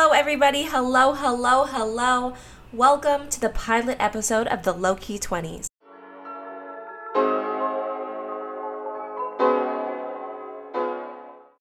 Hello, 0.00 0.12
everybody. 0.12 0.62
Hello, 0.62 1.12
hello, 1.12 1.64
hello. 1.64 2.34
Welcome 2.72 3.28
to 3.30 3.40
the 3.40 3.48
pilot 3.48 3.96
episode 3.98 4.46
of 4.46 4.62
the 4.62 4.72
Low 4.72 4.94
Key 4.94 5.18
20s. 5.18 5.66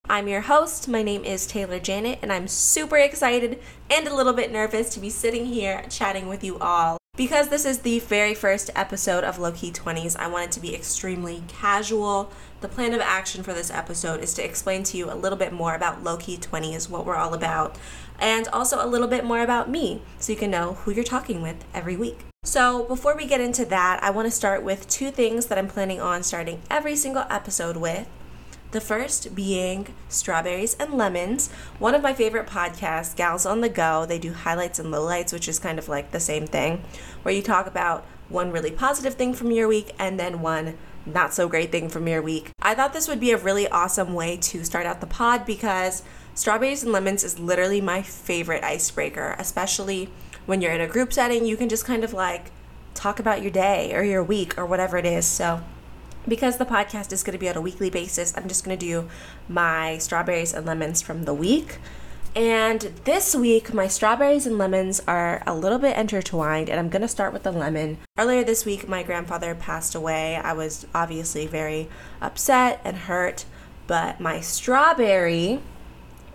I'm 0.08 0.28
your 0.28 0.42
host. 0.42 0.88
My 0.88 1.02
name 1.02 1.26
is 1.26 1.48
Taylor 1.48 1.80
Janet, 1.80 2.20
and 2.22 2.32
I'm 2.32 2.48
super 2.48 2.98
excited 2.98 3.60
and 3.90 4.08
a 4.08 4.16
little 4.16 4.34
bit 4.34 4.52
nervous 4.52 4.92
to 4.92 5.00
be 5.00 5.10
sitting 5.10 5.48
here 5.48 5.84
chatting 5.90 6.28
with 6.28 6.44
you 6.44 6.60
all. 6.60 7.00
Because 7.18 7.50
this 7.50 7.66
is 7.66 7.80
the 7.80 7.98
very 7.98 8.36
first 8.36 8.70
episode 8.76 9.24
of 9.24 9.40
Low 9.40 9.52
Key 9.52 9.72
20s, 9.72 10.16
I 10.18 10.28
want 10.28 10.46
it 10.46 10.52
to 10.52 10.60
be 10.60 10.76
extremely 10.76 11.42
casual. 11.48 12.32
The 12.62 12.68
plan 12.68 12.94
of 12.94 13.02
action 13.02 13.42
for 13.42 13.56
this 13.56 13.72
episode 13.72 14.22
is 14.22 14.36
to 14.36 14.46
explain 14.46 14.84
to 14.84 14.98
you 14.98 15.12
a 15.12 15.18
little 15.18 15.38
bit 15.38 15.52
more 15.52 15.74
about 15.74 16.04
Low 16.04 16.18
Key 16.18 16.38
20s, 16.38 16.92
what 16.92 17.08
we're 17.08 17.16
all 17.16 17.34
about, 17.34 17.76
and 18.20 18.48
also 18.50 18.86
a 18.86 18.86
little 18.86 19.08
bit 19.08 19.26
more 19.26 19.42
about 19.42 19.68
me 19.68 20.04
so 20.20 20.32
you 20.32 20.38
can 20.38 20.52
know 20.52 20.74
who 20.74 20.92
you're 20.92 21.04
talking 21.04 21.42
with 21.42 21.66
every 21.74 21.98
week. 21.98 22.20
So, 22.44 22.84
before 22.84 23.18
we 23.18 23.26
get 23.26 23.42
into 23.42 23.66
that, 23.66 24.00
I 24.04 24.12
want 24.12 24.28
to 24.28 24.32
start 24.32 24.62
with 24.62 24.88
two 24.88 25.10
things 25.10 25.48
that 25.48 25.58
I'm 25.58 25.68
planning 25.68 26.00
on 26.00 26.22
starting 26.22 26.62
every 26.70 26.96
single 26.96 27.26
episode 27.32 27.78
with. 27.78 28.08
The 28.72 28.82
first 28.82 29.34
being 29.34 29.94
Strawberries 30.10 30.76
and 30.78 30.94
Lemons, 30.94 31.50
one 31.80 31.96
of 31.96 32.02
my 32.02 32.14
favorite 32.14 32.48
podcasts, 32.48 33.16
Gals 33.16 33.46
on 33.46 33.62
the 33.62 33.70
Go. 33.70 34.06
They 34.06 34.20
do 34.20 34.34
highlights 34.34 34.78
and 34.78 34.94
lowlights, 34.94 35.32
which 35.32 35.48
is 35.48 35.58
kind 35.58 35.80
of 35.80 35.88
like 35.88 36.12
the 36.12 36.20
same 36.20 36.46
thing, 36.46 36.84
where 37.24 37.34
you 37.34 37.42
talk 37.42 37.66
about 37.66 38.06
one 38.28 38.52
really 38.52 38.72
positive 38.72 39.14
thing 39.14 39.34
from 39.34 39.52
your 39.52 39.70
week 39.70 39.94
and 39.98 40.20
then 40.20 40.42
one 40.42 40.78
not 41.06 41.34
so 41.34 41.48
great 41.48 41.72
thing 41.72 41.88
from 41.88 42.08
your 42.10 42.22
week. 42.22 42.52
I 42.62 42.76
thought 42.76 42.92
this 42.92 43.08
would 43.08 43.22
be 43.22 43.32
a 43.32 43.38
really 43.38 43.70
awesome 43.70 44.14
way 44.14 44.36
to 44.38 44.66
start 44.66 44.86
out 44.86 45.00
the 45.00 45.08
pod 45.08 45.46
because 45.46 46.04
Strawberries 46.36 46.84
and 46.84 46.92
Lemons 46.92 47.24
is 47.24 47.40
literally 47.40 47.80
my 47.80 48.02
favorite 48.02 48.66
icebreaker, 48.66 49.36
especially 49.40 50.10
when 50.46 50.62
you're 50.62 50.74
in 50.74 50.82
a 50.82 50.88
group 50.88 51.14
setting. 51.14 51.46
You 51.46 51.56
can 51.56 51.70
just 51.70 51.86
kind 51.86 52.04
of 52.04 52.12
like 52.12 52.52
talk 52.94 53.20
about 53.20 53.42
your 53.42 53.52
day 53.52 53.94
or 53.94 54.04
your 54.04 54.24
week 54.24 54.58
or 54.58 54.66
whatever 54.66 54.98
it 54.98 55.06
is. 55.06 55.26
So, 55.26 55.64
because 56.28 56.58
the 56.58 56.66
podcast 56.66 57.12
is 57.12 57.24
going 57.24 57.34
to 57.34 57.40
be 57.40 57.50
on 57.50 57.56
a 57.56 57.62
weekly 57.62 57.90
basis, 57.90 58.34
I'm 58.36 58.48
just 58.48 58.64
going 58.64 58.78
to 58.78 58.86
do 58.86 59.10
my 59.48 59.98
strawberries 59.98 60.54
and 60.54 60.66
lemons 60.66 61.02
from 61.02 61.24
the 61.24 61.34
week. 61.34 61.80
And 62.36 62.82
this 63.06 63.34
week, 63.34 63.74
my 63.74 63.88
strawberries 63.88 64.46
and 64.46 64.60
lemons 64.60 65.02
are 65.08 65.42
a 65.48 65.56
little 65.56 65.80
bit 65.80 65.98
intertwined, 65.98 66.70
and 66.70 66.80
I'm 66.80 66.90
gonna 66.90 67.08
start 67.08 67.34
with 67.34 67.42
the 67.42 67.52
lemon. 67.52 67.98
Earlier 68.16 68.44
this 68.44 68.64
week, 68.64 68.88
my 68.88 69.02
grandfather 69.02 69.56
passed 69.56 69.96
away. 69.96 70.36
I 70.36 70.54
was 70.54 70.86
obviously 70.94 71.48
very 71.48 71.90
upset 72.22 72.80
and 72.84 72.96
hurt, 72.96 73.46
but 73.88 74.20
my 74.20 74.40
strawberry 74.40 75.62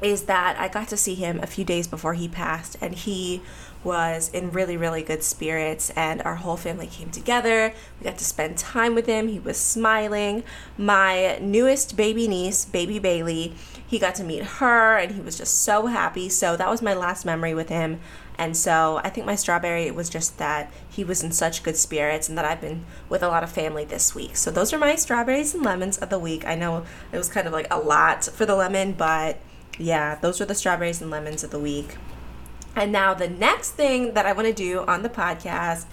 is 0.01 0.25
that 0.25 0.59
I 0.59 0.67
got 0.67 0.89
to 0.89 0.97
see 0.97 1.15
him 1.15 1.39
a 1.41 1.47
few 1.47 1.65
days 1.65 1.87
before 1.87 2.15
he 2.15 2.27
passed, 2.27 2.77
and 2.81 2.95
he 2.97 3.41
was 3.85 4.29
in 4.31 4.51
really, 4.51 4.77
really 4.77 5.03
good 5.03 5.23
spirits, 5.23 5.91
and 5.97 6.23
our 6.23 6.37
whole 6.37 6.57
family 6.57 6.87
came 6.87 7.11
together. 7.11 7.75
We 7.99 8.05
got 8.05 8.19
to 8.19 8.25
spend 8.25 8.59
time 8.59 8.95
with 8.95 9.07
him. 9.07 9.29
He 9.29 9.39
was 9.39 9.57
smiling. 9.57 10.45
My 10.79 11.39
newest 11.41 11.97
baby 11.97 12.29
niece, 12.29 12.65
baby 12.65 12.99
Bailey, 12.99 13.55
he 13.87 13.99
got 13.99 14.15
to 14.17 14.25
meet 14.25 14.43
her, 14.43 14.97
and 14.97 15.13
he 15.13 15.21
was 15.21 15.37
just 15.37 15.63
so 15.63 15.87
happy. 15.87 16.29
So 16.29 16.57
that 16.57 16.71
was 16.71 16.83
my 16.83 16.95
last 16.95 17.25
memory 17.25 17.55
with 17.55 17.69
him. 17.69 18.01
And 18.39 18.57
so 18.57 19.01
I 19.05 19.11
think 19.11 19.27
my 19.27 19.35
strawberry 19.35 19.91
was 19.91 20.09
just 20.09 20.39
that 20.39 20.73
he 20.89 21.05
was 21.05 21.23
in 21.23 21.33
such 21.33 21.63
good 21.63 21.77
spirits 21.77 22.29
and 22.29 22.39
that 22.39 22.45
I've 22.45 22.61
been 22.61 22.87
with 23.09 23.23
a 23.23 23.29
lot 23.29 23.45
of 23.45 23.53
family 23.53 23.85
this 23.85 24.15
week. 24.15 24.37
So 24.37 24.51
those 24.51 24.73
are 24.73 24.79
my 24.79 24.97
strawberries 24.97 25.55
and 25.55 25.63
lemons 25.63 25.99
of 25.99 26.09
the 26.09 26.19
week. 26.19 26.47
I 26.47 26.55
know 26.55 26.85
it 27.13 27.19
was 27.19 27.29
kind 27.29 27.47
of 27.47 27.53
like 27.53 27.67
a 27.71 27.79
lot 27.79 28.25
for 28.25 28.47
the 28.47 28.57
lemon, 28.57 28.93
but 28.93 29.39
yeah, 29.79 30.17
those 30.17 30.41
were 30.41 30.47
the 30.47 30.55
strawberries 30.55 31.03
and 31.03 31.11
lemons 31.11 31.45
of 31.45 31.51
the 31.51 31.59
week. 31.59 31.97
And 32.75 32.91
now 32.91 33.15
the 33.15 33.29
next 33.29 33.73
thing 33.73 34.15
that 34.15 34.27
I 34.27 34.33
want 34.33 34.49
to 34.49 34.55
do 34.55 34.85
on 34.87 35.03
the 35.03 35.09
podcast 35.09 35.87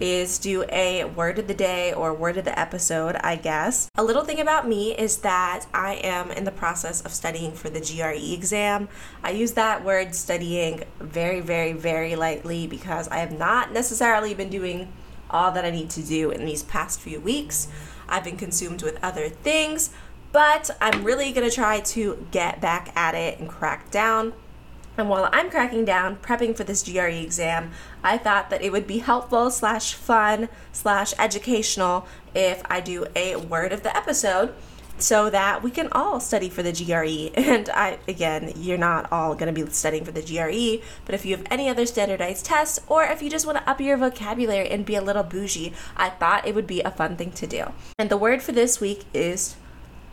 is 0.00 0.38
do 0.38 0.64
a 0.70 1.04
word 1.04 1.38
of 1.38 1.46
the 1.46 1.54
day 1.54 1.92
or 1.92 2.12
word 2.12 2.36
of 2.36 2.44
the 2.44 2.58
episode, 2.58 3.16
I 3.16 3.36
guess. 3.36 3.88
A 3.94 4.02
little 4.02 4.24
thing 4.24 4.40
about 4.40 4.68
me 4.68 4.92
is 4.96 5.18
that 5.18 5.66
I 5.72 5.94
am 5.94 6.30
in 6.32 6.44
the 6.44 6.50
process 6.50 7.00
of 7.02 7.12
studying 7.12 7.52
for 7.52 7.70
the 7.70 7.80
GRE 7.80 8.34
exam. 8.34 8.88
I 9.22 9.30
use 9.30 9.52
that 9.52 9.84
word 9.84 10.14
studying 10.14 10.82
very, 10.98 11.40
very, 11.40 11.72
very 11.72 12.16
lightly 12.16 12.66
because 12.66 13.08
I 13.08 13.18
have 13.18 13.38
not 13.38 13.72
necessarily 13.72 14.34
been 14.34 14.50
doing 14.50 14.92
all 15.30 15.52
that 15.52 15.64
I 15.64 15.70
need 15.70 15.90
to 15.90 16.02
do 16.02 16.30
in 16.30 16.44
these 16.44 16.62
past 16.62 17.00
few 17.00 17.20
weeks. 17.20 17.68
I've 18.08 18.24
been 18.24 18.36
consumed 18.36 18.82
with 18.82 18.98
other 19.02 19.28
things, 19.28 19.90
but 20.32 20.70
I'm 20.80 21.04
really 21.04 21.32
gonna 21.32 21.50
try 21.50 21.80
to 21.80 22.26
get 22.30 22.60
back 22.60 22.94
at 22.96 23.14
it 23.14 23.38
and 23.38 23.48
crack 23.48 23.90
down 23.90 24.32
and 24.96 25.08
while 25.08 25.28
I'm 25.32 25.50
cracking 25.50 25.84
down, 25.84 26.16
prepping 26.16 26.56
for 26.56 26.64
this 26.64 26.82
GRE 26.82 27.00
exam, 27.00 27.72
I 28.02 28.16
thought 28.16 28.50
that 28.50 28.62
it 28.62 28.70
would 28.70 28.86
be 28.86 28.98
helpful 28.98 29.50
slash 29.50 29.94
fun 29.94 30.48
slash 30.72 31.14
educational 31.18 32.06
if 32.34 32.62
I 32.66 32.80
do 32.80 33.06
a 33.16 33.36
word 33.36 33.72
of 33.72 33.82
the 33.82 33.96
episode 33.96 34.54
so 34.96 35.28
that 35.28 35.62
we 35.62 35.70
can 35.70 35.88
all 35.90 36.20
study 36.20 36.48
for 36.48 36.62
the 36.62 36.72
GRE. 36.72 37.32
And 37.54 37.68
I, 37.70 37.98
again, 38.06 38.52
you're 38.56 38.78
not 38.78 39.10
all 39.12 39.34
going 39.34 39.52
to 39.52 39.64
be 39.64 39.68
studying 39.72 40.04
for 40.04 40.12
the 40.12 40.22
GRE, 40.22 40.84
but 41.04 41.14
if 41.14 41.26
you 41.26 41.36
have 41.36 41.46
any 41.50 41.68
other 41.68 41.86
standardized 41.86 42.44
tests 42.44 42.80
or 42.88 43.04
if 43.04 43.22
you 43.22 43.30
just 43.30 43.46
want 43.46 43.58
to 43.58 43.68
up 43.68 43.80
your 43.80 43.96
vocabulary 43.96 44.68
and 44.68 44.86
be 44.86 44.94
a 44.94 45.02
little 45.02 45.22
bougie, 45.22 45.72
I 45.96 46.10
thought 46.10 46.46
it 46.46 46.54
would 46.54 46.66
be 46.66 46.80
a 46.82 46.90
fun 46.90 47.16
thing 47.16 47.32
to 47.32 47.46
do. 47.46 47.72
And 47.98 48.10
the 48.10 48.16
word 48.16 48.42
for 48.42 48.52
this 48.52 48.80
week 48.80 49.04
is 49.12 49.56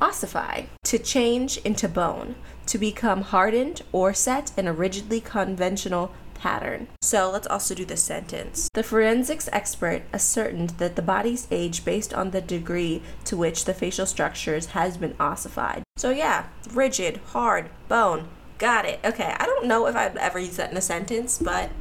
ossify, 0.01 0.63
to 0.83 0.97
change 0.97 1.57
into 1.59 1.87
bone 1.87 2.35
to 2.67 2.77
become 2.77 3.21
hardened 3.21 3.81
or 3.91 4.13
set 4.13 4.51
in 4.57 4.67
a 4.67 4.73
rigidly 4.73 5.21
conventional 5.21 6.11
pattern. 6.33 6.87
So 7.01 7.29
let's 7.29 7.47
also 7.47 7.75
do 7.75 7.85
the 7.85 7.97
sentence. 7.97 8.69
The 8.73 8.81
forensics 8.81 9.49
expert 9.51 10.03
ascertained 10.13 10.71
that 10.71 10.95
the 10.95 11.01
body's 11.01 11.47
age 11.51 11.85
based 11.85 12.13
on 12.13 12.31
the 12.31 12.41
degree 12.41 13.01
to 13.25 13.37
which 13.37 13.65
the 13.65 13.73
facial 13.73 14.05
structures 14.05 14.67
has 14.67 14.97
been 14.97 15.15
ossified. 15.19 15.83
So 15.97 16.09
yeah, 16.09 16.47
rigid, 16.73 17.17
hard, 17.27 17.69
bone. 17.87 18.27
Got 18.57 18.85
it. 18.85 18.99
Okay, 19.03 19.35
I 19.39 19.45
don't 19.45 19.65
know 19.65 19.87
if 19.87 19.95
I've 19.95 20.15
ever 20.17 20.39
used 20.39 20.57
that 20.57 20.71
in 20.71 20.77
a 20.77 20.81
sentence, 20.81 21.39
but 21.39 21.71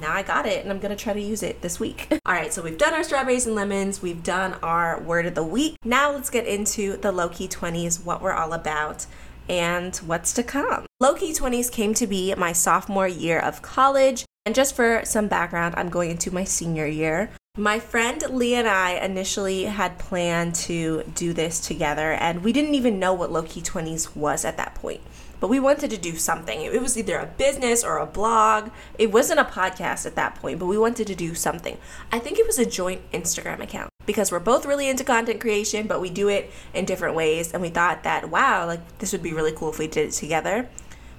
now 0.00 0.12
I 0.12 0.22
got 0.22 0.46
it 0.46 0.62
and 0.62 0.72
I'm 0.72 0.78
gonna 0.78 0.96
try 0.96 1.12
to 1.12 1.20
use 1.20 1.42
it 1.42 1.62
this 1.62 1.78
week. 1.78 2.08
All 2.26 2.32
right, 2.32 2.52
so 2.52 2.62
we've 2.62 2.78
done 2.78 2.94
our 2.94 3.02
strawberries 3.02 3.46
and 3.46 3.54
lemons, 3.54 4.02
we've 4.02 4.22
done 4.22 4.54
our 4.62 5.00
word 5.00 5.26
of 5.26 5.34
the 5.34 5.44
week. 5.44 5.76
Now 5.84 6.12
let's 6.12 6.30
get 6.30 6.46
into 6.46 6.96
the 6.96 7.12
low 7.12 7.28
key 7.28 7.48
20s, 7.48 8.04
what 8.04 8.22
we're 8.22 8.32
all 8.32 8.52
about 8.52 9.06
and 9.48 9.96
what's 9.98 10.32
to 10.34 10.42
come. 10.42 10.86
Low 11.00 11.14
Key 11.14 11.32
20s 11.32 11.70
came 11.70 11.94
to 11.94 12.06
be 12.06 12.34
my 12.34 12.52
sophomore 12.52 13.08
year 13.08 13.38
of 13.38 13.62
college. 13.62 14.24
And 14.46 14.54
just 14.54 14.74
for 14.74 15.02
some 15.04 15.28
background, 15.28 15.74
I'm 15.76 15.88
going 15.88 16.10
into 16.10 16.32
my 16.32 16.44
senior 16.44 16.86
year. 16.86 17.30
My 17.56 17.78
friend 17.78 18.22
Lee 18.30 18.54
and 18.54 18.68
I 18.68 18.92
initially 18.92 19.64
had 19.64 19.98
planned 19.98 20.54
to 20.56 21.04
do 21.14 21.32
this 21.32 21.60
together, 21.60 22.12
and 22.12 22.42
we 22.42 22.52
didn't 22.52 22.74
even 22.74 22.98
know 22.98 23.14
what 23.14 23.30
Low 23.30 23.44
Key 23.44 23.60
20s 23.60 24.16
was 24.16 24.44
at 24.44 24.56
that 24.56 24.74
point. 24.74 25.00
But 25.44 25.50
we 25.50 25.60
wanted 25.60 25.90
to 25.90 25.98
do 25.98 26.16
something. 26.16 26.62
It 26.62 26.80
was 26.80 26.96
either 26.96 27.18
a 27.18 27.26
business 27.26 27.84
or 27.84 27.98
a 27.98 28.06
blog. 28.06 28.70
It 28.96 29.12
wasn't 29.12 29.40
a 29.40 29.44
podcast 29.44 30.06
at 30.06 30.14
that 30.14 30.36
point, 30.36 30.58
but 30.58 30.64
we 30.64 30.78
wanted 30.78 31.06
to 31.08 31.14
do 31.14 31.34
something. 31.34 31.76
I 32.10 32.18
think 32.18 32.38
it 32.38 32.46
was 32.46 32.58
a 32.58 32.64
joint 32.64 33.02
Instagram 33.12 33.60
account 33.60 33.90
because 34.06 34.32
we're 34.32 34.40
both 34.40 34.64
really 34.64 34.88
into 34.88 35.04
content 35.04 35.42
creation, 35.42 35.86
but 35.86 36.00
we 36.00 36.08
do 36.08 36.30
it 36.30 36.50
in 36.72 36.86
different 36.86 37.14
ways. 37.14 37.52
And 37.52 37.60
we 37.60 37.68
thought 37.68 38.04
that, 38.04 38.30
wow, 38.30 38.66
like 38.66 38.96
this 39.00 39.12
would 39.12 39.22
be 39.22 39.34
really 39.34 39.52
cool 39.52 39.68
if 39.68 39.78
we 39.78 39.86
did 39.86 40.08
it 40.08 40.12
together. 40.12 40.66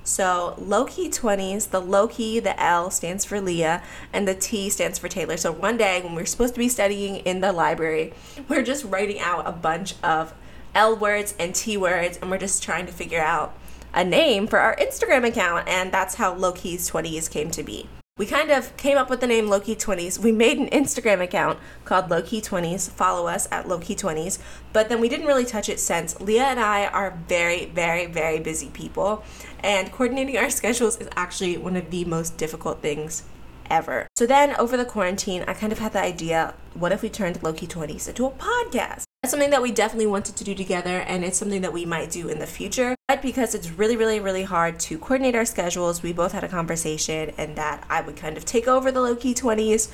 So, 0.04 0.56
low 0.58 0.86
key 0.86 1.10
20s, 1.10 1.70
the 1.70 1.80
low 1.80 2.08
key, 2.08 2.40
the 2.40 2.60
L 2.60 2.90
stands 2.90 3.26
for 3.26 3.40
Leah, 3.40 3.84
and 4.12 4.28
the 4.28 4.34
T 4.34 4.72
stands 4.72 4.98
for 4.98 5.08
Taylor. 5.08 5.38
So, 5.38 5.52
one 5.52 5.78
day 5.78 6.02
when 6.02 6.16
we're 6.16 6.26
supposed 6.26 6.56
to 6.56 6.60
be 6.60 6.70
studying 6.70 7.18
in 7.18 7.42
the 7.42 7.52
library, 7.52 8.12
we're 8.50 8.64
just 8.64 8.86
writing 8.86 9.20
out 9.20 9.48
a 9.48 9.52
bunch 9.52 9.94
of 10.02 10.34
L 10.74 10.96
words 10.96 11.36
and 11.38 11.54
T 11.54 11.78
words, 11.78 12.18
and 12.18 12.32
we're 12.32 12.40
just 12.40 12.64
trying 12.64 12.88
to 12.88 12.92
figure 12.92 13.22
out 13.22 13.56
a 13.96 14.04
name 14.04 14.46
for 14.46 14.60
our 14.60 14.76
Instagram 14.76 15.28
account. 15.28 15.68
And 15.68 15.92
that's 15.92 16.16
how 16.16 16.36
low 16.36 16.52
keys 16.52 16.90
20s 16.92 17.30
came 17.32 17.50
to 17.52 17.64
be 17.64 17.90
we 18.18 18.26
kind 18.26 18.50
of 18.50 18.78
came 18.78 18.98
up 18.98 19.10
with 19.10 19.20
the 19.20 19.28
name 19.28 19.48
Lowkey 19.48 19.76
20s. 19.76 20.20
We 20.20 20.32
made 20.32 20.58
an 20.58 20.70
Instagram 20.70 21.22
account 21.22 21.60
called 21.84 22.06
Lowkey 22.08 22.42
20s. 22.42 22.90
Follow 22.90 23.28
us 23.28 23.46
at 23.52 23.66
Lowkey 23.66 23.94
20s. 23.94 24.40
But 24.72 24.88
then 24.88 25.02
we 25.02 25.10
didn't 25.10 25.26
really 25.26 25.44
touch 25.44 25.68
it 25.68 25.82
since. 25.82 26.18
Leah 26.22 26.46
and 26.46 26.60
I 26.62 26.86
are 26.86 27.20
very, 27.28 27.66
very, 27.66 28.06
very 28.06 28.40
busy 28.40 28.70
people. 28.70 29.26
And 29.60 29.92
coordinating 29.92 30.38
our 30.38 30.50
schedules 30.60 30.96
is 30.96 31.10
actually 31.18 31.58
one 31.58 31.76
of 31.76 31.92
the 31.92 32.06
most 32.06 32.38
difficult 32.38 32.82
things 32.82 33.24
ever. 33.70 34.08
So 34.16 34.26
then 34.26 34.56
over 34.58 34.78
the 34.78 34.86
quarantine, 34.86 35.44
I 35.48 35.54
kind 35.54 35.72
of 35.72 35.80
had 35.80 35.94
the 35.94 36.02
idea 36.02 36.54
what 36.74 36.92
if 36.92 37.02
we 37.02 37.10
turned 37.10 37.40
Lowkey 37.42 37.68
20s 37.68 38.08
into 38.08 38.26
a 38.26 38.32
podcast? 38.32 39.04
That's 39.22 39.32
something 39.32 39.50
that 39.50 39.62
we 39.62 39.72
definitely 39.72 40.08
wanted 40.08 40.36
to 40.36 40.44
do 40.44 40.54
together, 40.54 41.00
and 41.00 41.24
it's 41.24 41.38
something 41.38 41.62
that 41.62 41.74
we 41.74 41.86
might 41.86 42.12
do 42.12 42.28
in 42.28 42.40
the 42.40 42.46
future. 42.46 42.96
But 43.08 43.22
because 43.22 43.56
it's 43.56 43.72
really, 43.72 43.98
really, 43.98 44.20
really 44.20 44.44
hard 44.44 44.80
to 44.82 44.98
coordinate 45.00 45.36
our 45.36 45.46
schedules, 45.46 46.04
we 46.04 46.14
both 46.14 46.34
had 46.34 46.44
a 46.44 46.48
conversation, 46.48 47.32
and 47.38 47.56
that 47.56 47.86
I 47.90 48.02
would 48.02 48.18
kind 48.18 48.38
of 48.38 48.46
take 48.46 48.68
over 48.68 48.92
the 48.92 49.00
Lowkey 49.00 49.34
20s 49.34 49.90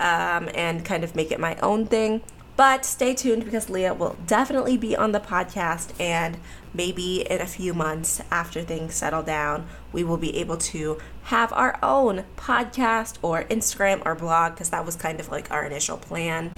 um, 0.00 0.50
and 0.54 0.84
kind 0.84 1.04
of 1.04 1.14
make 1.14 1.30
it 1.30 1.38
my 1.38 1.56
own 1.56 1.86
thing. 1.86 2.22
But 2.56 2.86
stay 2.86 3.14
tuned 3.14 3.44
because 3.44 3.68
Leah 3.68 3.92
will 3.92 4.16
definitely 4.26 4.76
be 4.76 4.96
on 4.96 5.12
the 5.12 5.20
podcast, 5.20 5.92
and 6.00 6.38
maybe 6.76 7.22
in 7.22 7.40
a 7.40 7.46
few 7.46 7.72
months 7.74 8.20
after 8.30 8.62
things 8.62 8.94
settle 8.94 9.22
down, 9.22 9.66
we 9.92 10.04
will 10.04 10.16
be 10.18 10.36
able 10.36 10.58
to 10.58 10.98
have 11.24 11.52
our 11.52 11.78
own 11.82 12.24
podcast 12.36 13.16
or 13.22 13.44
Instagram 13.44 14.02
or 14.04 14.14
blog 14.14 14.52
because 14.52 14.70
that 14.70 14.84
was 14.84 14.94
kind 14.94 15.18
of 15.18 15.30
like 15.30 15.50
our 15.50 15.64
initial 15.64 15.96
plan. 15.96 16.52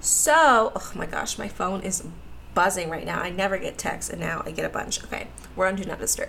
So, 0.00 0.72
oh 0.74 0.92
my 0.94 1.06
gosh, 1.06 1.38
my 1.38 1.48
phone 1.48 1.80
is 1.80 2.06
buzzing 2.54 2.88
right 2.88 3.04
now. 3.04 3.20
I 3.20 3.30
never 3.30 3.58
get 3.58 3.78
texts, 3.78 4.10
and 4.10 4.20
now 4.20 4.42
I 4.46 4.52
get 4.52 4.64
a 4.64 4.68
bunch. 4.68 5.02
Okay, 5.04 5.28
we're 5.56 5.66
on 5.66 5.76
Do 5.76 5.84
Not 5.84 5.98
Disturb. 5.98 6.28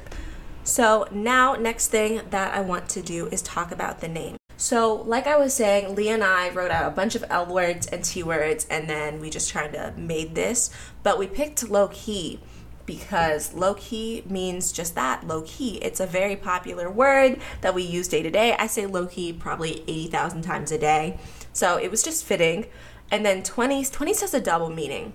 So, 0.63 1.07
now, 1.11 1.53
next 1.53 1.89
thing 1.89 2.21
that 2.31 2.53
I 2.55 2.61
want 2.61 2.89
to 2.89 3.01
do 3.01 3.27
is 3.27 3.41
talk 3.41 3.71
about 3.71 4.01
the 4.01 4.07
name. 4.07 4.37
So, 4.57 4.95
like 4.95 5.27
I 5.27 5.37
was 5.37 5.53
saying, 5.53 5.93
Leah 5.93 6.13
and 6.13 6.23
I 6.23 6.49
wrote 6.49 6.71
out 6.71 6.87
a 6.87 6.95
bunch 6.95 7.15
of 7.15 7.25
L 7.29 7.45
words 7.45 7.85
and 7.87 8.03
T 8.03 8.23
words, 8.23 8.65
and 8.69 8.89
then 8.89 9.19
we 9.19 9.29
just 9.29 9.53
kind 9.53 9.75
of 9.75 9.97
made 9.97 10.33
this. 10.33 10.71
But 11.03 11.19
we 11.19 11.27
picked 11.27 11.69
low 11.69 11.89
key 11.89 12.39
because 12.85 13.53
low 13.53 13.73
key 13.75 14.23
means 14.27 14.71
just 14.71 14.95
that 14.95 15.25
low 15.25 15.41
key. 15.43 15.77
It's 15.77 15.99
a 15.99 16.05
very 16.05 16.35
popular 16.35 16.89
word 16.89 17.39
that 17.61 17.73
we 17.73 17.83
use 17.83 18.07
day 18.07 18.21
to 18.21 18.29
day. 18.29 18.55
I 18.57 18.67
say 18.67 18.85
low 18.85 19.07
key 19.07 19.33
probably 19.33 19.83
80,000 19.87 20.41
times 20.41 20.71
a 20.71 20.77
day. 20.77 21.19
So, 21.53 21.77
it 21.77 21.89
was 21.89 22.03
just 22.03 22.25
fitting. 22.25 22.67
And 23.11 23.25
then 23.25 23.43
20s, 23.43 23.91
20s 23.91 24.21
has 24.21 24.33
a 24.33 24.41
double 24.41 24.69
meaning. 24.69 25.13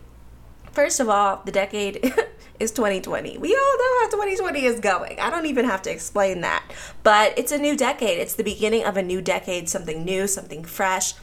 First 0.72 1.00
of 1.00 1.08
all, 1.08 1.42
the 1.44 1.52
decade 1.52 1.96
is 2.60 2.70
2020. 2.70 3.38
We 3.38 3.48
all 3.54 3.78
know 3.78 4.00
how 4.00 4.10
2020 4.10 4.64
is 4.64 4.80
going. 4.80 5.18
I 5.18 5.30
don't 5.30 5.46
even 5.46 5.64
have 5.64 5.82
to 5.82 5.90
explain 5.90 6.42
that. 6.42 6.62
But 7.02 7.36
it's 7.38 7.50
a 7.50 7.58
new 7.58 7.76
decade. 7.76 8.18
It's 8.18 8.34
the 8.34 8.44
beginning 8.44 8.84
of 8.84 8.96
a 8.96 9.02
new 9.02 9.20
decade, 9.20 9.68
something 9.68 10.04
new, 10.04 10.26
something 10.26 10.64
fresh. 10.64 11.14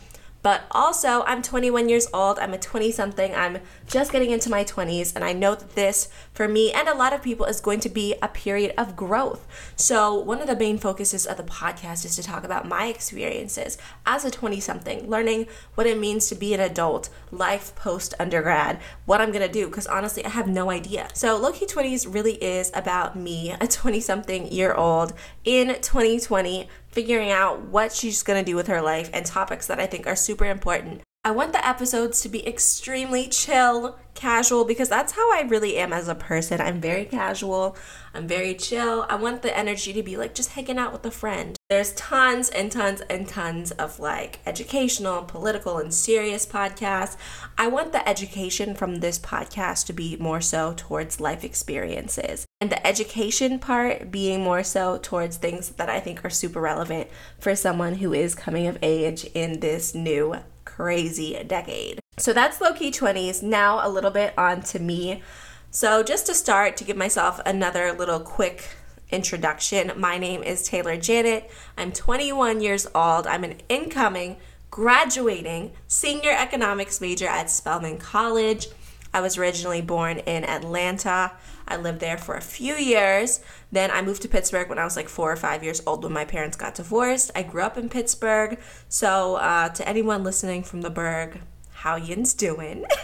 But 0.41 0.63
also, 0.71 1.23
I'm 1.25 1.41
21 1.41 1.89
years 1.89 2.07
old. 2.13 2.39
I'm 2.39 2.53
a 2.53 2.57
20 2.57 2.91
something. 2.91 3.33
I'm 3.33 3.59
just 3.87 4.11
getting 4.11 4.31
into 4.31 4.49
my 4.49 4.63
20s. 4.63 5.15
And 5.15 5.23
I 5.23 5.33
know 5.33 5.55
that 5.55 5.75
this, 5.75 6.09
for 6.33 6.47
me 6.47 6.71
and 6.71 6.87
a 6.87 6.95
lot 6.95 7.13
of 7.13 7.23
people, 7.23 7.45
is 7.45 7.61
going 7.61 7.79
to 7.79 7.89
be 7.89 8.15
a 8.21 8.27
period 8.27 8.73
of 8.77 8.95
growth. 8.95 9.47
So, 9.75 10.13
one 10.13 10.41
of 10.41 10.47
the 10.47 10.55
main 10.55 10.77
focuses 10.77 11.25
of 11.25 11.37
the 11.37 11.43
podcast 11.43 12.05
is 12.05 12.15
to 12.17 12.23
talk 12.23 12.43
about 12.43 12.67
my 12.67 12.87
experiences 12.87 13.77
as 14.05 14.25
a 14.25 14.31
20 14.31 14.59
something, 14.59 15.09
learning 15.09 15.47
what 15.75 15.87
it 15.87 15.97
means 15.97 16.27
to 16.27 16.35
be 16.35 16.53
an 16.53 16.59
adult, 16.59 17.09
life 17.31 17.73
post 17.75 18.13
undergrad, 18.19 18.79
what 19.05 19.21
I'm 19.21 19.31
to 19.31 19.47
do. 19.47 19.67
Because 19.67 19.87
honestly, 19.87 20.25
I 20.25 20.29
have 20.29 20.47
no 20.47 20.69
idea. 20.69 21.07
So, 21.13 21.37
Low 21.37 21.51
Key 21.51 21.65
20s 21.65 22.13
really 22.13 22.35
is 22.43 22.71
about 22.73 23.15
me, 23.15 23.55
a 23.59 23.67
20 23.67 23.99
something 23.99 24.51
year 24.51 24.73
old 24.73 25.13
in 25.45 25.67
2020 25.67 26.67
figuring 26.91 27.29
out 27.29 27.61
what 27.61 27.91
she's 27.91 28.23
going 28.23 28.43
to 28.43 28.49
do 28.49 28.55
with 28.55 28.67
her 28.67 28.81
life 28.81 29.09
and 29.13 29.25
topics 29.25 29.67
that 29.67 29.79
I 29.79 29.85
think 29.85 30.07
are 30.07 30.15
super 30.15 30.45
important. 30.45 31.06
I 31.27 31.31
want 31.31 31.51
the 31.51 31.67
episodes 31.67 32.21
to 32.21 32.29
be 32.29 32.47
extremely 32.47 33.27
chill, 33.27 33.99
casual, 34.13 34.63
because 34.63 34.87
that's 34.87 35.11
how 35.11 35.29
I 35.33 35.41
really 35.41 35.75
am 35.75 35.91
as 35.91 36.07
a 36.07 36.15
person. 36.15 36.61
I'm 36.61 36.79
very 36.79 37.03
casual, 37.03 37.75
I'm 38.13 38.29
very 38.29 38.55
chill. 38.55 39.05
I 39.09 39.15
want 39.15 39.41
the 39.41 39.55
energy 39.55 39.91
to 39.91 40.01
be 40.01 40.15
like 40.15 40.33
just 40.33 40.51
hanging 40.51 40.77
out 40.77 40.93
with 40.93 41.05
a 41.05 41.11
friend. 41.11 41.57
There's 41.69 41.91
tons 41.95 42.47
and 42.47 42.71
tons 42.71 43.01
and 43.09 43.27
tons 43.27 43.71
of 43.71 43.99
like 43.99 44.39
educational, 44.45 45.23
political, 45.23 45.79
and 45.79 45.93
serious 45.93 46.45
podcasts. 46.45 47.17
I 47.57 47.67
want 47.67 47.91
the 47.91 48.07
education 48.07 48.73
from 48.73 49.01
this 49.01 49.19
podcast 49.19 49.85
to 49.87 49.93
be 49.93 50.15
more 50.15 50.39
so 50.39 50.75
towards 50.77 51.19
life 51.19 51.43
experiences, 51.43 52.45
and 52.61 52.69
the 52.69 52.87
education 52.87 53.59
part 53.59 54.11
being 54.11 54.45
more 54.45 54.63
so 54.63 54.97
towards 54.97 55.35
things 55.35 55.71
that 55.71 55.89
I 55.89 55.99
think 55.99 56.23
are 56.23 56.29
super 56.29 56.61
relevant 56.61 57.09
for 57.37 57.53
someone 57.53 57.95
who 57.95 58.13
is 58.13 58.33
coming 58.33 58.65
of 58.65 58.77
age 58.81 59.25
in 59.33 59.59
this 59.59 59.93
new 59.93 60.37
crazy 60.77 61.43
decade. 61.47 61.99
So 62.19 62.33
that's 62.33 62.61
low 62.61 62.71
key 62.71 62.91
20s. 62.91 63.41
Now, 63.41 63.85
a 63.85 63.89
little 63.89 64.11
bit 64.11 64.37
on 64.37 64.61
to 64.63 64.79
me. 64.79 65.23
So, 65.71 66.03
just 66.03 66.27
to 66.27 66.35
start, 66.35 66.77
to 66.77 66.83
give 66.83 66.95
myself 66.95 67.39
another 67.45 67.93
little 67.93 68.19
quick 68.19 68.69
introduction, 69.09 69.91
my 69.97 70.17
name 70.17 70.43
is 70.43 70.67
Taylor 70.67 70.95
Janet. 70.95 71.49
I'm 71.77 71.91
21 71.91 72.61
years 72.61 72.87
old. 72.93 73.25
I'm 73.25 73.43
an 73.43 73.57
incoming, 73.69 74.37
graduating 74.69 75.73
senior 75.87 76.31
economics 76.31 77.01
major 77.01 77.27
at 77.27 77.49
Spelman 77.49 77.97
College. 77.97 78.67
I 79.13 79.21
was 79.21 79.37
originally 79.37 79.81
born 79.81 80.19
in 80.19 80.43
Atlanta. 80.43 81.31
I 81.67 81.77
lived 81.77 81.99
there 81.99 82.17
for 82.17 82.35
a 82.35 82.41
few 82.41 82.75
years. 82.75 83.41
Then 83.71 83.91
I 83.91 84.01
moved 84.01 84.21
to 84.23 84.27
Pittsburgh 84.27 84.69
when 84.69 84.79
I 84.79 84.83
was 84.83 84.95
like 84.95 85.09
four 85.09 85.31
or 85.31 85.35
five 85.35 85.63
years 85.63 85.81
old 85.85 86.03
when 86.03 86.13
my 86.13 86.25
parents 86.25 86.57
got 86.57 86.75
divorced. 86.75 87.31
I 87.35 87.43
grew 87.43 87.61
up 87.61 87.77
in 87.77 87.89
Pittsburgh. 87.89 88.59
So, 88.89 89.35
uh, 89.35 89.69
to 89.69 89.87
anyone 89.87 90.23
listening 90.23 90.63
from 90.63 90.81
the 90.81 90.89
Burgh, 90.89 91.41
how 91.71 91.95
yin's 91.95 92.33
doing? 92.33 92.85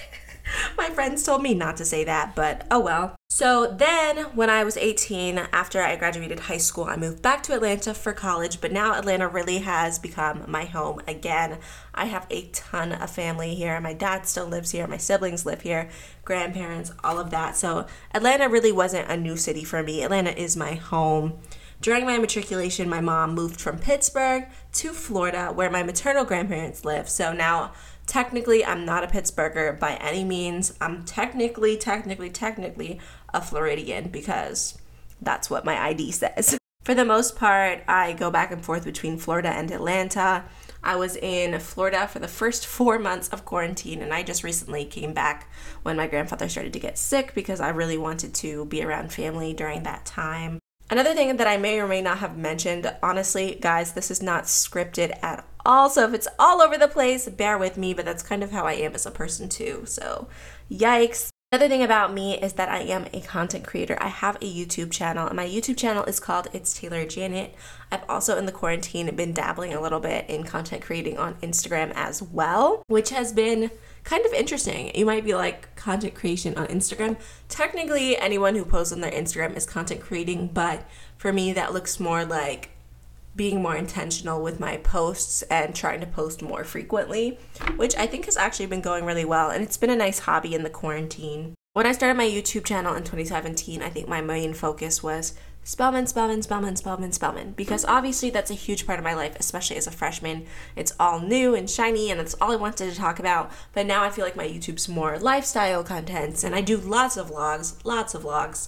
My 0.77 0.89
friends 0.89 1.23
told 1.23 1.41
me 1.41 1.53
not 1.53 1.77
to 1.77 1.85
say 1.85 2.03
that, 2.03 2.35
but 2.35 2.65
oh 2.69 2.79
well. 2.79 3.15
So 3.29 3.65
then, 3.65 4.25
when 4.35 4.51
I 4.51 4.63
was 4.63 4.77
18, 4.77 5.39
after 5.51 5.81
I 5.81 5.95
graduated 5.95 6.41
high 6.41 6.57
school, 6.57 6.83
I 6.83 6.97
moved 6.97 7.23
back 7.23 7.41
to 7.44 7.53
Atlanta 7.53 7.95
for 7.95 8.13
college, 8.13 8.61
but 8.61 8.71
now 8.71 8.94
Atlanta 8.94 9.27
really 9.27 9.57
has 9.59 9.97
become 9.97 10.44
my 10.47 10.65
home 10.65 11.01
again. 11.07 11.57
I 11.95 12.05
have 12.05 12.27
a 12.29 12.50
ton 12.50 12.91
of 12.91 13.09
family 13.09 13.55
here. 13.55 13.81
My 13.81 13.94
dad 13.94 14.27
still 14.27 14.45
lives 14.45 14.69
here, 14.69 14.85
my 14.85 14.97
siblings 14.97 15.47
live 15.47 15.61
here, 15.61 15.89
grandparents, 16.23 16.91
all 17.03 17.19
of 17.19 17.31
that. 17.31 17.55
So, 17.55 17.88
Atlanta 18.13 18.50
really 18.50 18.71
wasn't 18.71 19.09
a 19.09 19.17
new 19.17 19.35
city 19.35 19.63
for 19.63 19.81
me. 19.81 20.03
Atlanta 20.03 20.39
is 20.39 20.55
my 20.55 20.75
home. 20.75 21.39
During 21.83 22.05
my 22.05 22.17
matriculation, 22.17 22.88
my 22.88 23.01
mom 23.01 23.35
moved 23.35 23.59
from 23.59 23.77
Pittsburgh 23.77 24.45
to 24.73 24.94
Florida, 24.94 25.51
where 25.53 25.69
my 25.69 25.83
maternal 25.83 26.23
grandparents 26.23 26.85
live. 26.85 27.09
So 27.09 27.33
now 27.33 27.73
Technically, 28.05 28.65
I'm 28.65 28.85
not 28.85 29.03
a 29.03 29.07
Pittsburgher 29.07 29.79
by 29.79 29.94
any 29.95 30.23
means. 30.23 30.73
I'm 30.81 31.03
technically, 31.05 31.77
technically, 31.77 32.29
technically 32.29 33.00
a 33.33 33.41
Floridian 33.41 34.09
because 34.09 34.77
that's 35.21 35.50
what 35.50 35.65
my 35.65 35.81
ID 35.81 36.11
says. 36.11 36.57
For 36.83 36.94
the 36.94 37.05
most 37.05 37.38
part, 37.38 37.81
I 37.88 38.11
go 38.11 38.29
back 38.29 38.51
and 38.51 38.63
forth 38.63 38.83
between 38.83 39.17
Florida 39.17 39.47
and 39.47 39.71
Atlanta. 39.71 40.44
I 40.83 40.97
was 40.97 41.15
in 41.15 41.57
Florida 41.61 42.09
for 42.09 42.19
the 42.19 42.27
first 42.27 42.67
four 42.67 43.00
months 43.00 43.29
of 43.29 43.45
quarantine, 43.45 44.01
and 44.01 44.13
I 44.13 44.21
just 44.21 44.44
recently 44.44 44.83
came 44.83 45.13
back 45.13 45.50
when 45.83 45.95
my 45.95 46.07
grandfather 46.07 46.50
started 46.50 46.73
to 46.73 46.79
get 46.79 46.97
sick 46.97 47.33
because 47.33 47.61
I 47.61 47.69
really 47.69 47.97
wanted 47.97 48.33
to 48.35 48.65
be 48.65 48.83
around 48.83 49.13
family 49.13 49.53
during 49.53 49.83
that 49.83 50.05
time. 50.05 50.59
Another 50.89 51.13
thing 51.13 51.38
that 51.38 51.47
I 51.47 51.55
may 51.55 51.79
or 51.79 51.88
may 51.88 52.01
not 52.01 52.17
have 52.17 52.38
mentioned, 52.38 52.94
honestly, 53.01 53.57
guys, 53.61 53.94
this 53.94 54.11
is 54.11 54.21
not 54.21 54.44
scripted 54.44 55.17
at 55.23 55.47
all. 55.65 55.89
So 55.89 56.07
if 56.07 56.13
it's 56.13 56.27
all 56.39 56.62
over 56.62 56.77
the 56.77 56.88
place, 56.88 57.27
bear 57.30 57.57
with 57.57 57.77
me, 57.77 57.94
but 57.94 58.06
that's 58.06 58.24
kind 58.24 58.44
of 58.44 58.51
how 58.51 58.65
I 58.65 58.74
am 58.74 58.94
as 58.94 59.06
a 59.06 59.12
person 59.12 59.50
too. 59.50 59.83
So, 59.86 60.27
yikes. 60.71 61.30
Another 61.51 61.69
thing 61.69 61.83
about 61.83 62.12
me 62.12 62.39
is 62.39 62.54
that 62.54 62.69
I 62.69 62.80
am 62.80 63.06
a 63.13 63.21
content 63.21 63.63
creator. 63.63 63.95
I 64.01 64.07
have 64.07 64.38
a 64.38 64.39
YouTube 64.39 64.89
channel, 64.89 65.27
and 65.27 65.36
my 65.36 65.45
YouTube 65.45 65.77
channel 65.77 66.04
is 66.06 66.19
called 66.19 66.48
It's 66.51 66.74
Taylor 66.74 67.06
Janet. 67.06 67.54
I've 67.92 68.10
also, 68.10 68.39
in 68.39 68.48
the 68.48 68.51
quarantine, 68.51 69.15
been 69.15 69.33
dabbling 69.33 69.71
a 69.71 69.80
little 69.80 70.00
bit 70.00 70.27
in 70.27 70.46
content 70.46 70.82
creating 70.82 71.20
on 71.20 71.36
Instagram 71.36 71.91
as 71.93 72.24
well, 72.24 72.82
which 72.88 73.12
has 73.12 73.32
been 73.32 73.70
kind 74.03 74.25
of 74.25 74.34
interesting. 74.34 74.96
You 74.96 75.05
might 75.05 75.24
be 75.24 75.36
like, 75.36 75.75
content 75.75 76.15
creation 76.15 76.58
on 76.58 76.65
Instagram. 76.70 77.17
Technically, 77.50 78.17
anyone 78.17 78.55
who 78.55 78.65
posts 78.65 78.91
on 78.91 79.01
their 79.01 79.12
Instagram 79.12 79.55
is 79.55 79.67
content 79.67 80.01
creating, 80.01 80.48
but 80.55 80.89
for 81.17 81.32
me, 81.32 81.53
that 81.53 81.72
looks 81.72 82.00
more 82.00 82.25
like 82.25 82.72
being 83.36 83.62
more 83.62 83.75
intentional 83.75 84.42
with 84.42 84.60
my 84.60 84.78
posts 84.78 85.42
and 85.44 85.75
trying 85.75 86.00
to 86.02 86.08
post 86.08 86.42
more 86.42 86.63
frequently, 86.63 87.40
which 87.75 87.96
I 87.96 88.08
think 88.08 88.25
has 88.25 88.38
actually 88.38 88.68
been 88.68 88.82
going 88.82 89.06
really 89.06 89.25
well. 89.25 89.50
And 89.50 89.63
it's 89.63 89.78
been 89.78 89.90
a 89.90 89.96
nice 89.96 90.20
hobby 90.20 90.54
in 90.54 90.63
the 90.63 90.70
quarantine. 90.70 91.56
When 91.74 91.88
I 91.88 91.92
started 91.92 92.18
my 92.18 92.30
YouTube 92.30 92.66
channel 92.66 92.94
in 92.94 93.04
2017, 93.04 93.82
I 93.82 93.90
think 93.90 94.08
my 94.08 94.22
main 94.22 94.54
focus 94.54 95.02
was 95.02 95.34
Spelman, 95.63 96.06
Spelman, 96.08 96.42
Spelman, 96.42 96.75
Spelman, 96.75 97.12
Spelman, 97.13 97.54
because 97.54 97.86
obviously 97.86 98.30
that's 98.30 98.52
a 98.52 98.56
huge 98.56 98.86
part 98.86 99.00
of 99.00 99.06
my 99.06 99.13
life, 99.13 99.36
especially 99.40 99.78
as 99.78 99.88
a 99.88 99.92
freshman. 99.92 100.46
It's 100.75 100.94
all 101.00 101.20
new 101.20 101.56
and 101.56 101.70
shiny, 101.70 102.12
and 102.12 102.20
that's 102.20 102.36
all 102.42 102.52
I 102.52 102.58
wanted 102.58 102.92
to 102.92 102.96
talk 102.96 103.18
about. 103.18 103.50
But 103.74 103.88
now 103.88 104.04
I 104.04 104.10
feel 104.10 104.25
like 104.25 104.36
my 104.36 104.48
YouTube's 104.48 104.90
more 104.90 105.18
lifestyle 105.18 105.84
contents, 105.84 106.44
and 106.44 106.54
I 106.54 106.62
do 106.62 106.78
lots 106.78 107.18
of 107.18 107.32
vlogs, 107.32 107.84
lots 107.86 108.13
of 108.13 108.24
vlogs. 108.24 108.68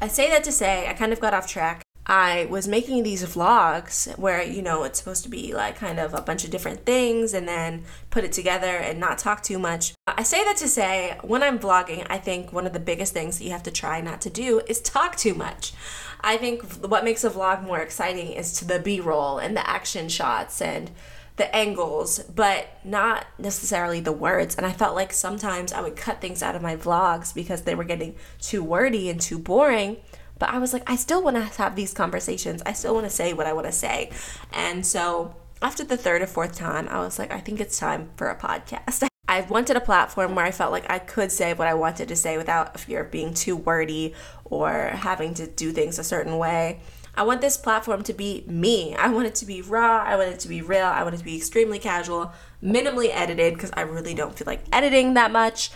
I 0.00 0.08
say 0.08 0.28
that 0.30 0.44
to 0.44 0.52
say 0.52 0.88
I 0.88 0.92
kind 0.92 1.12
of 1.12 1.20
got 1.20 1.34
off 1.34 1.48
track. 1.48 1.82
I 2.04 2.46
was 2.50 2.66
making 2.66 3.04
these 3.04 3.22
vlogs 3.22 4.18
where, 4.18 4.42
you 4.42 4.60
know, 4.60 4.82
it's 4.82 4.98
supposed 4.98 5.22
to 5.22 5.28
be 5.28 5.54
like 5.54 5.76
kind 5.76 6.00
of 6.00 6.14
a 6.14 6.20
bunch 6.20 6.44
of 6.44 6.50
different 6.50 6.84
things 6.84 7.32
and 7.32 7.46
then 7.46 7.84
put 8.10 8.24
it 8.24 8.32
together 8.32 8.66
and 8.66 8.98
not 8.98 9.18
talk 9.18 9.42
too 9.42 9.58
much. 9.58 9.94
I 10.08 10.24
say 10.24 10.42
that 10.44 10.56
to 10.56 10.68
say, 10.68 11.16
when 11.22 11.44
I'm 11.44 11.60
vlogging, 11.60 12.04
I 12.10 12.18
think 12.18 12.52
one 12.52 12.66
of 12.66 12.72
the 12.72 12.80
biggest 12.80 13.12
things 13.12 13.38
that 13.38 13.44
you 13.44 13.52
have 13.52 13.62
to 13.64 13.70
try 13.70 14.00
not 14.00 14.20
to 14.22 14.30
do 14.30 14.60
is 14.66 14.80
talk 14.80 15.14
too 15.16 15.34
much. 15.34 15.74
I 16.20 16.36
think 16.36 16.62
what 16.84 17.04
makes 17.04 17.22
a 17.22 17.30
vlog 17.30 17.62
more 17.62 17.78
exciting 17.78 18.32
is 18.32 18.52
to 18.54 18.64
the 18.64 18.80
B 18.80 19.00
roll 19.00 19.38
and 19.38 19.56
the 19.56 19.68
action 19.68 20.08
shots 20.08 20.60
and 20.60 20.90
the 21.36 21.54
angles, 21.54 22.18
but 22.18 22.66
not 22.84 23.26
necessarily 23.38 24.00
the 24.00 24.12
words. 24.12 24.56
And 24.56 24.66
I 24.66 24.72
felt 24.72 24.94
like 24.94 25.12
sometimes 25.12 25.72
I 25.72 25.80
would 25.80 25.96
cut 25.96 26.20
things 26.20 26.42
out 26.42 26.54
of 26.54 26.62
my 26.62 26.76
vlogs 26.76 27.34
because 27.34 27.62
they 27.62 27.74
were 27.74 27.84
getting 27.84 28.16
too 28.40 28.62
wordy 28.62 29.08
and 29.08 29.20
too 29.20 29.38
boring. 29.38 29.98
But 30.42 30.50
I 30.50 30.58
was 30.58 30.72
like, 30.72 30.90
I 30.90 30.96
still 30.96 31.22
want 31.22 31.36
to 31.36 31.42
have 31.62 31.76
these 31.76 31.94
conversations. 31.94 32.64
I 32.66 32.72
still 32.72 32.94
want 32.94 33.06
to 33.06 33.10
say 33.10 33.32
what 33.32 33.46
I 33.46 33.52
want 33.52 33.66
to 33.66 33.72
say. 33.72 34.10
And 34.52 34.84
so 34.84 35.36
after 35.62 35.84
the 35.84 35.96
third 35.96 36.20
or 36.20 36.26
fourth 36.26 36.56
time, 36.56 36.88
I 36.88 36.98
was 36.98 37.16
like, 37.16 37.30
I 37.30 37.38
think 37.38 37.60
it's 37.60 37.78
time 37.78 38.10
for 38.16 38.28
a 38.28 38.34
podcast. 38.34 39.06
I 39.28 39.42
wanted 39.42 39.76
a 39.76 39.80
platform 39.80 40.34
where 40.34 40.44
I 40.44 40.50
felt 40.50 40.72
like 40.72 40.90
I 40.90 40.98
could 40.98 41.30
say 41.30 41.54
what 41.54 41.68
I 41.68 41.74
wanted 41.74 42.08
to 42.08 42.16
say 42.16 42.36
without 42.36 42.80
fear 42.80 43.02
of 43.02 43.12
being 43.12 43.34
too 43.34 43.54
wordy 43.54 44.14
or 44.44 44.88
having 44.88 45.32
to 45.34 45.46
do 45.46 45.70
things 45.70 46.00
a 46.00 46.02
certain 46.02 46.38
way. 46.38 46.80
I 47.14 47.22
want 47.22 47.40
this 47.40 47.56
platform 47.56 48.02
to 48.02 48.12
be 48.12 48.42
me. 48.48 48.96
I 48.96 49.10
want 49.10 49.28
it 49.28 49.36
to 49.36 49.46
be 49.46 49.62
raw. 49.62 50.02
I 50.02 50.16
want 50.16 50.30
it 50.30 50.40
to 50.40 50.48
be 50.48 50.60
real. 50.60 50.86
I 50.86 51.04
want 51.04 51.14
it 51.14 51.18
to 51.18 51.24
be 51.24 51.36
extremely 51.36 51.78
casual, 51.78 52.32
minimally 52.60 53.10
edited 53.12 53.54
because 53.54 53.70
I 53.74 53.82
really 53.82 54.14
don't 54.14 54.36
feel 54.36 54.46
like 54.46 54.64
editing 54.72 55.14
that 55.14 55.30
much. 55.30 55.70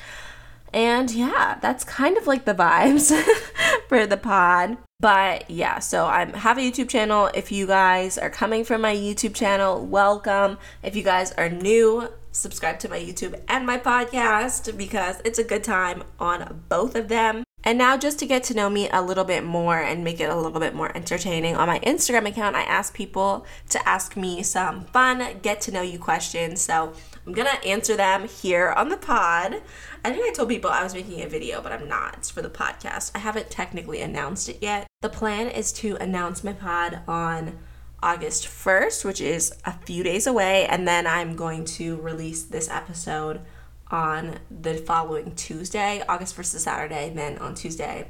And 0.76 1.11
yeah, 1.11 1.59
that's 1.62 1.85
kind 1.85 2.18
of 2.18 2.26
like 2.26 2.45
the 2.45 2.54
vibes 2.54 3.11
for 3.88 4.06
the 4.06 4.18
pod. 4.18 4.76
But 5.00 5.50
yeah, 5.50 5.78
so 5.78 6.04
I 6.04 6.26
have 6.37 6.59
a 6.59 6.61
YouTube 6.61 6.90
channel. 6.90 7.30
If 7.33 7.50
you 7.50 7.66
guys 7.66 8.18
are 8.18 8.28
coming 8.28 8.62
from 8.62 8.83
my 8.83 8.95
YouTube 8.95 9.35
channel, 9.35 9.87
welcome. 9.87 10.59
If 10.83 10.95
you 10.95 11.02
guys 11.02 11.33
are 11.33 11.49
new, 11.49 12.11
subscribe 12.30 12.78
to 12.80 12.90
my 12.90 12.99
YouTube 12.99 13.40
and 13.49 13.64
my 13.64 13.78
podcast 13.78 14.76
because 14.76 15.16
it's 15.25 15.38
a 15.38 15.45
good 15.45 15.64
time 15.64 16.04
on 16.21 16.64
both 16.68 16.95
of 16.95 17.09
them. 17.09 17.42
And 17.64 17.78
now, 17.78 17.97
just 17.97 18.21
to 18.21 18.26
get 18.26 18.45
to 18.45 18.54
know 18.54 18.71
me 18.71 18.88
a 18.90 19.02
little 19.02 19.25
bit 19.25 19.42
more 19.42 19.76
and 19.76 20.04
make 20.04 20.21
it 20.21 20.30
a 20.30 20.37
little 20.37 20.61
bit 20.61 20.73
more 20.73 20.97
entertaining, 20.97 21.56
on 21.56 21.66
my 21.66 21.80
Instagram 21.80 22.28
account, 22.28 22.54
I 22.54 22.62
ask 22.62 22.95
people 22.95 23.45
to 23.71 23.88
ask 23.88 24.16
me 24.16 24.45
some 24.45 24.85
fun, 24.85 25.40
get 25.42 25.62
to 25.62 25.73
know 25.73 25.83
you 25.83 25.99
questions. 25.99 26.61
So 26.61 26.92
I'm 27.26 27.33
gonna 27.33 27.59
answer 27.66 27.97
them 27.97 28.28
here 28.28 28.71
on 28.71 28.88
the 28.88 28.97
pod. 28.97 29.62
I 30.07 30.13
think 30.13 30.25
I 30.25 30.33
told 30.33 30.51
people 30.51 30.71
I 30.71 30.85
was 30.85 30.95
making 30.95 31.21
a 31.23 31.29
video, 31.29 31.61
but 31.61 31.73
I'm 31.73 31.89
not. 31.89 32.15
It's 32.19 32.31
for 32.31 32.41
the 32.41 32.49
podcast. 32.49 33.11
I 33.17 33.19
haven't 33.19 33.51
technically 33.51 34.01
announced 34.01 34.49
it 34.49 34.59
yet. 34.61 34.87
The 35.03 35.09
plan 35.09 35.49
is 35.49 35.73
to 35.73 35.97
announce 35.97 36.45
my 36.45 36.53
pod 36.53 37.01
on 37.09 37.59
August 38.01 38.47
1st, 38.47 39.05
which 39.05 39.21
is 39.21 39.53
a 39.65 39.73
few 39.73 40.05
days 40.05 40.29
away, 40.29 40.65
and 40.67 40.87
then 40.87 41.09
I'm 41.09 41.35
going 41.35 41.65
to 41.65 41.97
release 41.97 42.45
this 42.45 42.71
episode 42.71 43.41
on 43.91 44.39
the 44.49 44.75
following 44.75 45.35
Tuesday. 45.35 46.05
August 46.09 46.37
1st 46.37 46.55
is 46.55 46.63
Saturday, 46.63 47.09
and 47.09 47.19
then 47.19 47.39
on 47.39 47.57
Tuesday, 47.57 48.07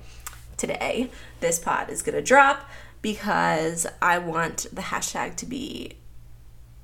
today, 0.58 1.08
this 1.40 1.58
pod 1.58 1.88
is 1.88 2.02
going 2.02 2.16
to 2.16 2.20
drop 2.20 2.68
because 3.00 3.86
I 4.02 4.18
want 4.18 4.66
the 4.70 4.82
hashtag 4.82 5.36
to 5.36 5.46
be 5.46 5.96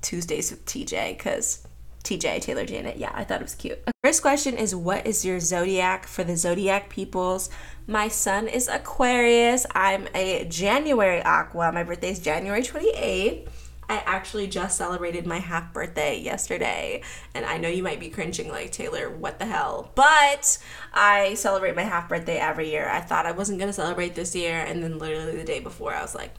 Tuesdays 0.01 0.49
with 0.49 0.65
TJ 0.65 1.19
because 1.19 1.67
TJ, 2.03 2.41
Taylor 2.41 2.65
Janet. 2.65 2.97
Yeah, 2.97 3.11
I 3.13 3.23
thought 3.23 3.41
it 3.41 3.43
was 3.43 3.55
cute. 3.55 3.79
First 4.03 4.21
question 4.21 4.57
is 4.57 4.75
What 4.75 5.07
is 5.07 5.23
your 5.23 5.39
zodiac 5.39 6.05
for 6.05 6.23
the 6.23 6.35
zodiac 6.35 6.89
peoples? 6.89 7.49
My 7.87 8.07
sun 8.07 8.47
is 8.47 8.67
Aquarius. 8.67 9.65
I'm 9.73 10.07
a 10.13 10.45
January 10.45 11.21
Aqua. 11.21 11.71
My 11.71 11.83
birthday 11.83 12.11
is 12.11 12.19
January 12.19 12.61
28th. 12.61 13.47
I 13.89 13.97
actually 14.05 14.47
just 14.47 14.77
celebrated 14.77 15.25
my 15.25 15.39
half 15.39 15.73
birthday 15.73 16.19
yesterday. 16.19 17.01
And 17.33 17.45
I 17.45 17.57
know 17.57 17.67
you 17.67 17.83
might 17.83 17.99
be 17.99 18.09
cringing, 18.09 18.49
like, 18.49 18.71
Taylor, 18.71 19.09
what 19.09 19.39
the 19.39 19.45
hell? 19.45 19.91
But 19.95 20.57
I 20.93 21.33
celebrate 21.35 21.75
my 21.75 21.83
half 21.83 22.09
birthday 22.09 22.37
every 22.37 22.69
year. 22.69 22.89
I 22.89 23.01
thought 23.01 23.25
I 23.25 23.31
wasn't 23.31 23.59
going 23.59 23.69
to 23.69 23.73
celebrate 23.73 24.15
this 24.15 24.35
year. 24.35 24.59
And 24.59 24.83
then 24.83 24.99
literally 24.99 25.35
the 25.35 25.43
day 25.43 25.59
before, 25.59 25.93
I 25.93 26.01
was 26.01 26.15
like, 26.15 26.33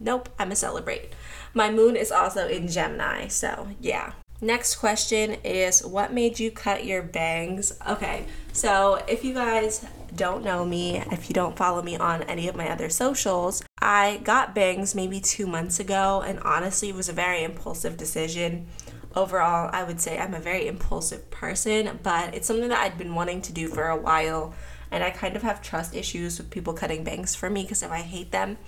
nope, 0.00 0.28
I'm 0.38 0.48
going 0.48 0.50
to 0.50 0.56
celebrate. 0.56 1.12
My 1.54 1.70
moon 1.70 1.96
is 1.96 2.10
also 2.10 2.48
in 2.48 2.68
Gemini. 2.68 3.28
So, 3.28 3.68
yeah. 3.80 4.12
Next 4.40 4.76
question 4.76 5.38
is 5.44 5.84
What 5.84 6.12
made 6.12 6.38
you 6.38 6.50
cut 6.50 6.84
your 6.84 7.02
bangs? 7.02 7.72
Okay, 7.88 8.26
so 8.52 9.02
if 9.08 9.24
you 9.24 9.32
guys 9.32 9.86
don't 10.14 10.44
know 10.44 10.64
me, 10.64 10.98
if 11.10 11.30
you 11.30 11.34
don't 11.34 11.56
follow 11.56 11.82
me 11.82 11.96
on 11.96 12.22
any 12.24 12.46
of 12.46 12.54
my 12.54 12.70
other 12.70 12.90
socials, 12.90 13.62
I 13.80 14.20
got 14.24 14.54
bangs 14.54 14.94
maybe 14.94 15.20
two 15.20 15.46
months 15.46 15.80
ago, 15.80 16.22
and 16.26 16.38
honestly, 16.40 16.90
it 16.90 16.94
was 16.94 17.08
a 17.08 17.14
very 17.14 17.44
impulsive 17.44 17.96
decision. 17.96 18.66
Overall, 19.14 19.70
I 19.72 19.82
would 19.84 20.02
say 20.02 20.18
I'm 20.18 20.34
a 20.34 20.40
very 20.40 20.66
impulsive 20.66 21.30
person, 21.30 21.98
but 22.02 22.34
it's 22.34 22.46
something 22.46 22.68
that 22.68 22.78
I'd 22.78 22.98
been 22.98 23.14
wanting 23.14 23.40
to 23.42 23.54
do 23.54 23.68
for 23.68 23.88
a 23.88 23.96
while, 23.96 24.54
and 24.90 25.02
I 25.02 25.10
kind 25.10 25.36
of 25.36 25.42
have 25.42 25.62
trust 25.62 25.94
issues 25.94 26.36
with 26.36 26.50
people 26.50 26.74
cutting 26.74 27.04
bangs 27.04 27.34
for 27.34 27.48
me 27.48 27.62
because 27.62 27.82
if 27.82 27.90
I 27.90 28.00
hate 28.00 28.32
them, 28.32 28.58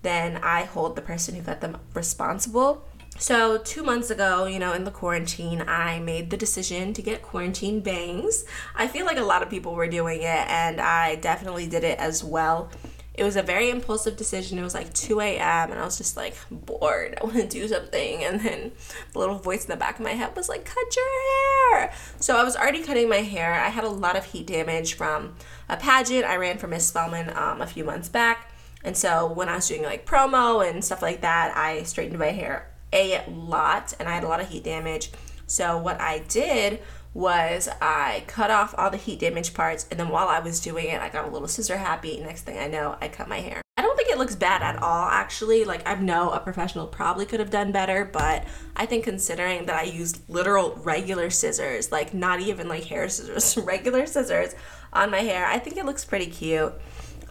then 0.00 0.38
I 0.38 0.64
hold 0.64 0.96
the 0.96 1.02
person 1.02 1.34
who 1.34 1.42
cut 1.42 1.60
them 1.60 1.76
responsible. 1.94 2.86
So, 3.18 3.58
two 3.58 3.82
months 3.82 4.10
ago, 4.10 4.46
you 4.46 4.58
know, 4.58 4.72
in 4.72 4.84
the 4.84 4.90
quarantine, 4.90 5.62
I 5.68 6.00
made 6.00 6.30
the 6.30 6.36
decision 6.36 6.92
to 6.94 7.02
get 7.02 7.22
quarantine 7.22 7.80
bangs. 7.80 8.44
I 8.74 8.88
feel 8.88 9.06
like 9.06 9.18
a 9.18 9.22
lot 9.22 9.42
of 9.42 9.50
people 9.50 9.74
were 9.74 9.86
doing 9.86 10.22
it, 10.22 10.48
and 10.48 10.80
I 10.80 11.16
definitely 11.16 11.66
did 11.68 11.84
it 11.84 11.98
as 11.98 12.24
well. 12.24 12.70
It 13.14 13.22
was 13.22 13.36
a 13.36 13.42
very 13.42 13.68
impulsive 13.68 14.16
decision. 14.16 14.58
It 14.58 14.62
was 14.62 14.74
like 14.74 14.92
2 14.94 15.20
a.m., 15.20 15.70
and 15.70 15.78
I 15.78 15.84
was 15.84 15.98
just 15.98 16.16
like 16.16 16.34
bored. 16.50 17.16
I 17.20 17.24
want 17.24 17.36
to 17.36 17.46
do 17.46 17.68
something. 17.68 18.24
And 18.24 18.40
then 18.40 18.72
the 19.12 19.18
little 19.18 19.38
voice 19.38 19.64
in 19.64 19.70
the 19.70 19.76
back 19.76 19.96
of 19.96 20.04
my 20.04 20.12
head 20.12 20.34
was 20.34 20.48
like, 20.48 20.64
cut 20.64 20.96
your 20.96 21.76
hair. 21.78 21.92
So, 22.18 22.36
I 22.36 22.44
was 22.44 22.56
already 22.56 22.82
cutting 22.82 23.08
my 23.08 23.18
hair. 23.18 23.52
I 23.52 23.68
had 23.68 23.84
a 23.84 23.88
lot 23.88 24.16
of 24.16 24.24
heat 24.24 24.46
damage 24.46 24.94
from 24.94 25.36
a 25.68 25.76
pageant 25.76 26.24
I 26.24 26.36
ran 26.36 26.58
for 26.58 26.66
Miss 26.66 26.88
Spelman 26.88 27.30
um, 27.36 27.60
a 27.60 27.66
few 27.66 27.84
months 27.84 28.08
back. 28.08 28.50
And 28.82 28.96
so, 28.96 29.30
when 29.30 29.48
I 29.48 29.56
was 29.56 29.68
doing 29.68 29.82
like 29.82 30.06
promo 30.06 30.68
and 30.68 30.82
stuff 30.82 31.02
like 31.02 31.20
that, 31.20 31.56
I 31.56 31.82
straightened 31.84 32.18
my 32.18 32.32
hair 32.32 32.71
a 32.92 33.24
lot 33.28 33.94
and 33.98 34.08
I 34.08 34.12
had 34.14 34.24
a 34.24 34.28
lot 34.28 34.40
of 34.40 34.48
heat 34.48 34.64
damage. 34.64 35.10
So 35.46 35.78
what 35.78 36.00
I 36.00 36.20
did 36.28 36.80
was 37.14 37.68
I 37.80 38.24
cut 38.26 38.50
off 38.50 38.74
all 38.78 38.90
the 38.90 38.96
heat 38.96 39.18
damage 39.18 39.52
parts 39.52 39.86
and 39.90 40.00
then 40.00 40.08
while 40.08 40.28
I 40.28 40.40
was 40.40 40.60
doing 40.60 40.86
it 40.86 41.00
I 41.00 41.08
got 41.08 41.26
a 41.26 41.30
little 41.30 41.48
scissor 41.48 41.76
happy. 41.76 42.20
Next 42.20 42.42
thing 42.42 42.58
I 42.58 42.68
know, 42.68 42.96
I 43.00 43.08
cut 43.08 43.28
my 43.28 43.40
hair. 43.40 43.60
I 43.76 43.82
don't 43.82 43.96
think 43.96 44.10
it 44.10 44.18
looks 44.18 44.34
bad 44.34 44.62
at 44.62 44.82
all 44.82 45.08
actually. 45.08 45.64
Like 45.64 45.86
I 45.86 45.94
know 45.94 46.30
a 46.30 46.40
professional 46.40 46.86
probably 46.86 47.26
could 47.26 47.40
have 47.40 47.50
done 47.50 47.72
better, 47.72 48.04
but 48.04 48.44
I 48.76 48.86
think 48.86 49.04
considering 49.04 49.66
that 49.66 49.76
I 49.76 49.84
used 49.84 50.28
literal 50.28 50.74
regular 50.76 51.30
scissors, 51.30 51.92
like 51.92 52.14
not 52.14 52.40
even 52.40 52.68
like 52.68 52.84
hair 52.84 53.08
scissors, 53.08 53.56
regular 53.64 54.06
scissors 54.06 54.54
on 54.92 55.10
my 55.10 55.20
hair, 55.20 55.46
I 55.46 55.58
think 55.58 55.76
it 55.76 55.84
looks 55.84 56.04
pretty 56.04 56.26
cute. 56.26 56.72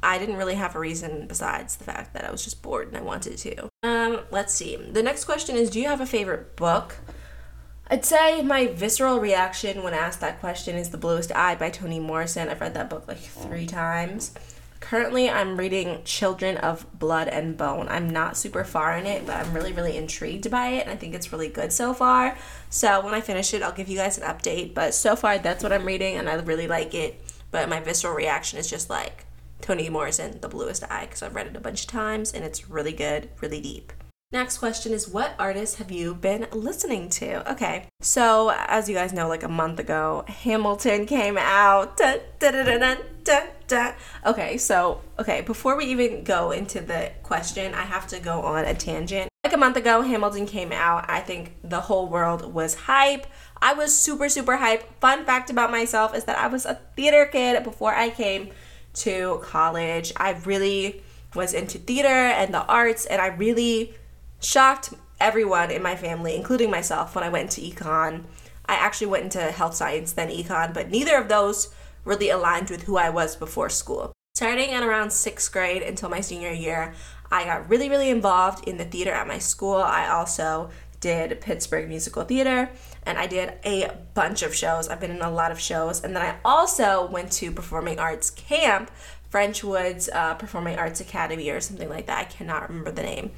I 0.03 0.17
didn't 0.17 0.37
really 0.37 0.55
have 0.55 0.75
a 0.75 0.79
reason 0.79 1.27
besides 1.27 1.75
the 1.75 1.83
fact 1.83 2.13
that 2.13 2.25
I 2.25 2.31
was 2.31 2.43
just 2.43 2.61
bored 2.61 2.87
and 2.87 2.97
I 2.97 3.01
wanted 3.01 3.37
to. 3.37 3.69
Um, 3.83 4.21
let's 4.31 4.53
see. 4.53 4.75
The 4.75 5.03
next 5.03 5.25
question 5.25 5.55
is 5.55 5.69
Do 5.69 5.79
you 5.79 5.87
have 5.87 6.01
a 6.01 6.05
favorite 6.05 6.55
book? 6.55 6.97
I'd 7.87 8.05
say 8.05 8.41
my 8.41 8.67
visceral 8.67 9.19
reaction 9.19 9.83
when 9.83 9.93
asked 9.93 10.21
that 10.21 10.39
question 10.39 10.77
is 10.77 10.89
The 10.89 10.97
Bluest 10.97 11.31
Eye 11.35 11.55
by 11.55 11.69
Toni 11.69 11.99
Morrison. 11.99 12.47
I've 12.47 12.61
read 12.61 12.73
that 12.75 12.89
book 12.89 13.07
like 13.07 13.17
three 13.19 13.65
times. 13.65 14.33
Currently, 14.79 15.29
I'm 15.29 15.57
reading 15.57 16.01
Children 16.05 16.57
of 16.57 16.85
Blood 16.97 17.27
and 17.27 17.55
Bone. 17.55 17.87
I'm 17.89 18.09
not 18.09 18.35
super 18.35 18.63
far 18.63 18.97
in 18.97 19.05
it, 19.05 19.25
but 19.25 19.35
I'm 19.35 19.53
really, 19.53 19.73
really 19.73 19.95
intrigued 19.95 20.49
by 20.49 20.69
it, 20.69 20.81
and 20.81 20.89
I 20.89 20.95
think 20.95 21.13
it's 21.13 21.31
really 21.31 21.49
good 21.49 21.71
so 21.71 21.93
far. 21.93 22.37
So, 22.69 23.03
when 23.05 23.13
I 23.13 23.21
finish 23.21 23.53
it, 23.53 23.61
I'll 23.61 23.71
give 23.71 23.89
you 23.89 23.97
guys 23.97 24.17
an 24.17 24.23
update. 24.23 24.73
But 24.73 24.95
so 24.95 25.15
far, 25.15 25.37
that's 25.37 25.61
what 25.61 25.71
I'm 25.71 25.85
reading, 25.85 26.15
and 26.15 26.27
I 26.27 26.33
really 26.35 26.67
like 26.67 26.95
it. 26.95 27.21
But 27.51 27.69
my 27.69 27.79
visceral 27.79 28.15
reaction 28.15 28.57
is 28.57 28.69
just 28.69 28.89
like, 28.89 29.25
Toni 29.61 29.89
Morrison, 29.89 30.39
The 30.41 30.49
Bluest 30.49 30.83
Eye, 30.89 31.05
because 31.05 31.21
I've 31.21 31.35
read 31.35 31.47
it 31.47 31.55
a 31.55 31.61
bunch 31.61 31.81
of 31.81 31.87
times 31.87 32.33
and 32.33 32.43
it's 32.43 32.69
really 32.69 32.93
good, 32.93 33.29
really 33.41 33.61
deep. 33.61 33.93
Next 34.33 34.59
question 34.59 34.93
is 34.93 35.09
What 35.09 35.35
artists 35.37 35.75
have 35.75 35.91
you 35.91 36.15
been 36.15 36.47
listening 36.53 37.09
to? 37.09 37.51
Okay, 37.51 37.87
so 37.99 38.53
as 38.55 38.87
you 38.87 38.95
guys 38.95 39.11
know, 39.11 39.27
like 39.27 39.43
a 39.43 39.49
month 39.49 39.77
ago, 39.77 40.23
Hamilton 40.25 41.05
came 41.05 41.37
out. 41.37 41.97
Da, 41.97 42.19
da, 42.39 42.95
da, 43.25 43.93
okay, 44.25 44.57
so, 44.57 45.01
okay, 45.19 45.41
before 45.41 45.75
we 45.75 45.85
even 45.85 46.23
go 46.23 46.51
into 46.51 46.79
the 46.79 47.11
question, 47.23 47.73
I 47.73 47.81
have 47.81 48.07
to 48.07 48.19
go 48.19 48.41
on 48.41 48.63
a 48.63 48.73
tangent. 48.73 49.29
Like 49.43 49.53
a 49.53 49.57
month 49.57 49.75
ago, 49.75 50.01
Hamilton 50.01 50.45
came 50.45 50.71
out. 50.71 51.09
I 51.09 51.19
think 51.19 51.57
the 51.63 51.81
whole 51.81 52.07
world 52.07 52.53
was 52.53 52.75
hype. 52.75 53.27
I 53.61 53.73
was 53.73 53.97
super, 53.97 54.29
super 54.29 54.57
hype. 54.57 54.99
Fun 55.01 55.25
fact 55.25 55.49
about 55.49 55.71
myself 55.71 56.15
is 56.15 56.23
that 56.23 56.37
I 56.37 56.47
was 56.47 56.65
a 56.65 56.79
theater 56.95 57.25
kid 57.25 57.61
before 57.63 57.93
I 57.93 58.09
came 58.09 58.51
to 58.93 59.39
college. 59.43 60.13
I 60.17 60.31
really 60.45 61.03
was 61.35 61.53
into 61.53 61.77
theater 61.77 62.07
and 62.07 62.53
the 62.53 62.65
arts, 62.65 63.05
and 63.05 63.21
I 63.21 63.27
really 63.27 63.95
shocked 64.41 64.93
everyone 65.19 65.71
in 65.71 65.81
my 65.81 65.95
family, 65.95 66.35
including 66.35 66.71
myself, 66.71 67.15
when 67.15 67.23
I 67.23 67.29
went 67.29 67.57
into 67.57 67.75
econ. 67.75 68.23
I 68.65 68.73
actually 68.73 69.07
went 69.07 69.25
into 69.25 69.51
health 69.51 69.75
science, 69.75 70.13
then 70.13 70.29
econ, 70.29 70.73
but 70.73 70.89
neither 70.89 71.17
of 71.17 71.29
those 71.29 71.73
really 72.03 72.29
aligned 72.29 72.69
with 72.69 72.83
who 72.83 72.97
I 72.97 73.09
was 73.09 73.35
before 73.35 73.69
school. 73.69 74.11
Starting 74.33 74.71
at 74.71 74.83
around 74.83 75.11
sixth 75.11 75.51
grade 75.51 75.83
until 75.83 76.09
my 76.09 76.21
senior 76.21 76.51
year, 76.51 76.93
I 77.31 77.45
got 77.45 77.69
really, 77.69 77.89
really 77.89 78.09
involved 78.09 78.67
in 78.67 78.77
the 78.77 78.85
theater 78.85 79.11
at 79.11 79.27
my 79.27 79.37
school. 79.37 79.75
I 79.75 80.07
also 80.07 80.69
did 80.99 81.41
Pittsburgh 81.41 81.87
Musical 81.87 82.23
Theater, 82.23 82.69
and 83.05 83.17
I 83.17 83.27
did 83.27 83.53
a 83.65 83.91
bunch 84.13 84.43
of 84.43 84.53
shows. 84.55 84.87
I've 84.87 84.99
been 84.99 85.11
in 85.11 85.21
a 85.21 85.31
lot 85.31 85.51
of 85.51 85.59
shows, 85.59 86.03
and 86.03 86.15
then 86.15 86.21
I 86.21 86.35
also 86.45 87.07
went 87.07 87.31
to 87.33 87.51
Performing 87.51 87.99
Arts 87.99 88.29
Camp, 88.29 88.91
French 89.29 89.63
Woods 89.63 90.09
uh, 90.13 90.35
Performing 90.35 90.77
Arts 90.77 91.01
Academy, 91.01 91.49
or 91.49 91.59
something 91.59 91.89
like 91.89 92.07
that. 92.07 92.19
I 92.19 92.23
cannot 92.25 92.69
remember 92.69 92.91
the 92.91 93.03
name. 93.03 93.31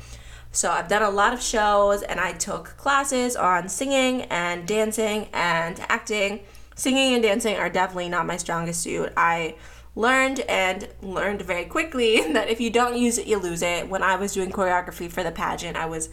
So 0.52 0.70
I've 0.70 0.88
done 0.88 1.02
a 1.02 1.10
lot 1.10 1.34
of 1.34 1.42
shows, 1.42 2.04
and 2.04 2.20
I 2.20 2.34
took 2.34 2.78
classes 2.78 3.36
on 3.36 3.70
singing 3.70 4.24
and 4.24 4.68
dancing 4.68 5.30
and 5.34 5.80
acting. 5.90 6.42
Singing 6.76 7.14
and 7.14 7.24
dancing 7.24 7.56
are 7.56 7.70
definitely 7.70 8.10
not 8.10 8.26
my 8.26 8.38
strongest 8.38 8.82
suit. 8.82 9.14
I 9.16 9.56
learned 9.96 10.42
and 10.42 10.90
learned 11.02 11.42
very 11.44 11.66
quickly 11.66 12.22
that 12.34 12.50
if 12.50 12.60
you 12.60 12.70
don't 12.70 12.98
use 12.98 13.18
it, 13.18 13.28
you 13.28 13.38
lose 13.38 13.62
it. 13.62 13.90
When 13.90 14.04
I 14.04 14.16
was 14.16 14.34
doing 14.34 14.52
choreography 14.52 15.10
for 15.10 15.24
the 15.24 15.32
pageant, 15.32 15.78
I 15.78 15.86
was 15.86 16.10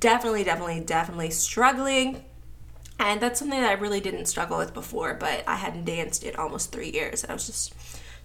definitely, 0.00 0.44
definitely, 0.44 0.80
definitely 0.80 1.30
struggling. 1.30 2.24
And 3.04 3.20
that's 3.20 3.40
something 3.40 3.60
that 3.60 3.68
I 3.68 3.80
really 3.80 4.00
didn't 4.00 4.26
struggle 4.26 4.58
with 4.58 4.72
before, 4.72 5.14
but 5.14 5.42
I 5.48 5.56
hadn't 5.56 5.86
danced 5.86 6.22
in 6.22 6.36
almost 6.36 6.70
three 6.70 6.90
years. 6.90 7.24
I 7.24 7.32
was 7.32 7.46
just 7.46 7.74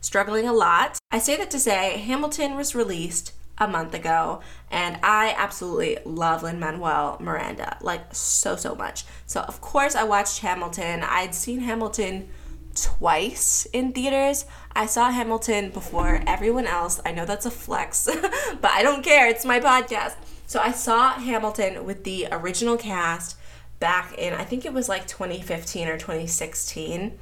struggling 0.01 0.47
a 0.47 0.53
lot. 0.53 0.99
I 1.09 1.17
say 1.17 1.35
that 1.37 1.49
to 1.51 1.59
say 1.59 1.97
Hamilton 1.97 2.55
was 2.55 2.75
released 2.75 3.33
a 3.57 3.67
month 3.67 3.95
ago, 3.95 4.41
and 4.69 4.99
I 5.01 5.33
absolutely 5.35 5.97
love 6.05 6.43
Lin 6.43 6.59
Manuel 6.59 7.17
Miranda, 7.19 7.79
like 7.81 8.13
so, 8.13 8.55
so 8.55 8.75
much. 8.75 9.03
So, 9.25 9.41
of 9.41 9.61
course, 9.61 9.95
I 9.95 10.03
watched 10.03 10.41
Hamilton. 10.41 11.01
I'd 11.01 11.33
seen 11.33 11.61
Hamilton 11.61 12.29
twice 12.75 13.65
in 13.73 13.93
theaters. 13.93 14.45
I 14.75 14.85
saw 14.85 15.09
Hamilton 15.09 15.71
before 15.71 16.21
everyone 16.27 16.67
else. 16.67 17.01
I 17.03 17.13
know 17.13 17.25
that's 17.25 17.47
a 17.47 17.51
flex, 17.51 18.05
but 18.61 18.71
I 18.71 18.83
don't 18.83 19.03
care. 19.03 19.27
It's 19.27 19.43
my 19.43 19.59
podcast. 19.59 20.17
So, 20.45 20.59
I 20.59 20.71
saw 20.71 21.13
Hamilton 21.13 21.83
with 21.83 22.03
the 22.03 22.27
original 22.31 22.77
cast 22.77 23.37
back 23.79 24.17
in, 24.17 24.33
I 24.33 24.43
think 24.43 24.65
it 24.65 24.73
was 24.73 24.89
like 24.89 25.07
2015 25.07 25.87
or 25.87 25.97
2016 25.97 27.17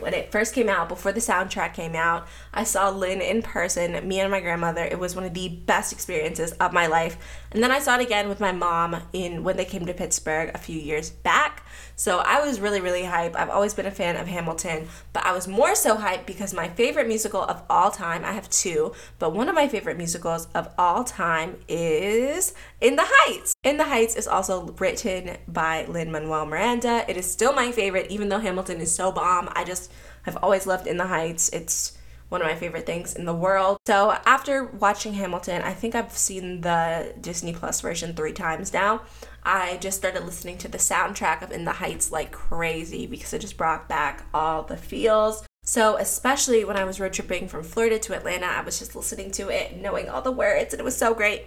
when 0.00 0.14
it 0.14 0.30
first 0.32 0.54
came 0.54 0.68
out, 0.68 0.88
before 0.88 1.12
the 1.12 1.20
soundtrack 1.20 1.74
came 1.74 1.94
out, 1.94 2.26
I 2.52 2.64
saw 2.64 2.90
Lin 2.90 3.20
in 3.20 3.42
person, 3.42 4.06
me 4.06 4.20
and 4.20 4.30
my 4.30 4.40
grandmother. 4.40 4.84
It 4.84 4.98
was 4.98 5.14
one 5.14 5.24
of 5.24 5.34
the 5.34 5.48
best 5.48 5.92
experiences 5.92 6.52
of 6.52 6.72
my 6.72 6.86
life. 6.86 7.16
And 7.50 7.62
then 7.62 7.70
I 7.70 7.78
saw 7.78 7.98
it 7.98 8.02
again 8.02 8.28
with 8.28 8.40
my 8.40 8.52
mom 8.52 9.02
in 9.12 9.42
when 9.42 9.56
they 9.56 9.64
came 9.64 9.86
to 9.86 9.94
Pittsburgh 9.94 10.50
a 10.54 10.58
few 10.58 10.78
years 10.78 11.10
back. 11.10 11.64
So 11.96 12.18
I 12.18 12.44
was 12.44 12.60
really, 12.60 12.80
really 12.80 13.02
hyped. 13.02 13.36
I've 13.36 13.50
always 13.50 13.74
been 13.74 13.86
a 13.86 13.90
fan 13.90 14.16
of 14.16 14.26
Hamilton, 14.26 14.86
but 15.12 15.24
I 15.24 15.32
was 15.32 15.48
more 15.48 15.74
so 15.74 15.96
hyped 15.96 16.26
because 16.26 16.54
my 16.54 16.68
favorite 16.68 17.08
musical 17.08 17.42
of 17.42 17.62
all 17.68 17.90
time, 17.90 18.24
I 18.24 18.32
have 18.32 18.48
two, 18.50 18.92
but 19.18 19.32
one 19.32 19.48
of 19.48 19.54
my 19.54 19.66
favorite 19.66 19.96
musicals 19.96 20.46
of 20.54 20.68
all 20.78 21.04
time 21.04 21.56
is 21.68 22.54
In 22.80 22.96
the 22.96 23.04
Heights. 23.04 23.54
In 23.64 23.78
the 23.78 23.84
Heights 23.84 24.14
is 24.14 24.28
also 24.28 24.74
written 24.78 25.38
by 25.48 25.86
Lin 25.86 26.12
Manuel 26.12 26.46
Miranda. 26.46 27.04
It 27.08 27.16
is 27.16 27.30
still 27.30 27.52
my 27.52 27.72
favorite, 27.72 28.10
even 28.10 28.28
though 28.28 28.38
Hamilton 28.38 28.80
is 28.80 28.94
so 28.94 29.10
bomb. 29.10 29.48
I 29.52 29.64
just 29.64 29.90
have 30.22 30.36
always 30.42 30.66
loved 30.66 30.86
In 30.86 30.98
the 30.98 31.06
Heights. 31.06 31.48
It's 31.48 31.97
one 32.28 32.42
of 32.42 32.46
my 32.46 32.54
favorite 32.54 32.86
things 32.86 33.14
in 33.14 33.24
the 33.24 33.34
world. 33.34 33.78
So 33.86 34.16
after 34.26 34.64
watching 34.64 35.14
Hamilton, 35.14 35.62
I 35.62 35.72
think 35.72 35.94
I've 35.94 36.16
seen 36.16 36.60
the 36.60 37.14
Disney 37.20 37.52
Plus 37.52 37.80
version 37.80 38.14
three 38.14 38.32
times 38.32 38.72
now. 38.72 39.02
I 39.42 39.78
just 39.78 39.96
started 39.96 40.24
listening 40.24 40.58
to 40.58 40.68
the 40.68 40.78
soundtrack 40.78 41.42
of 41.42 41.50
In 41.52 41.64
the 41.64 41.72
Heights 41.72 42.12
like 42.12 42.32
crazy 42.32 43.06
because 43.06 43.32
it 43.32 43.40
just 43.40 43.56
brought 43.56 43.88
back 43.88 44.26
all 44.34 44.62
the 44.62 44.76
feels. 44.76 45.44
So, 45.68 45.96
especially 45.96 46.64
when 46.64 46.78
I 46.78 46.84
was 46.84 46.98
road 46.98 47.12
tripping 47.12 47.46
from 47.46 47.62
Florida 47.62 47.98
to 47.98 48.14
Atlanta, 48.16 48.46
I 48.46 48.62
was 48.62 48.78
just 48.78 48.96
listening 48.96 49.30
to 49.32 49.50
it, 49.50 49.76
knowing 49.76 50.08
all 50.08 50.22
the 50.22 50.32
words, 50.32 50.72
and 50.72 50.80
it 50.80 50.84
was 50.84 50.96
so 50.96 51.12
great. 51.12 51.46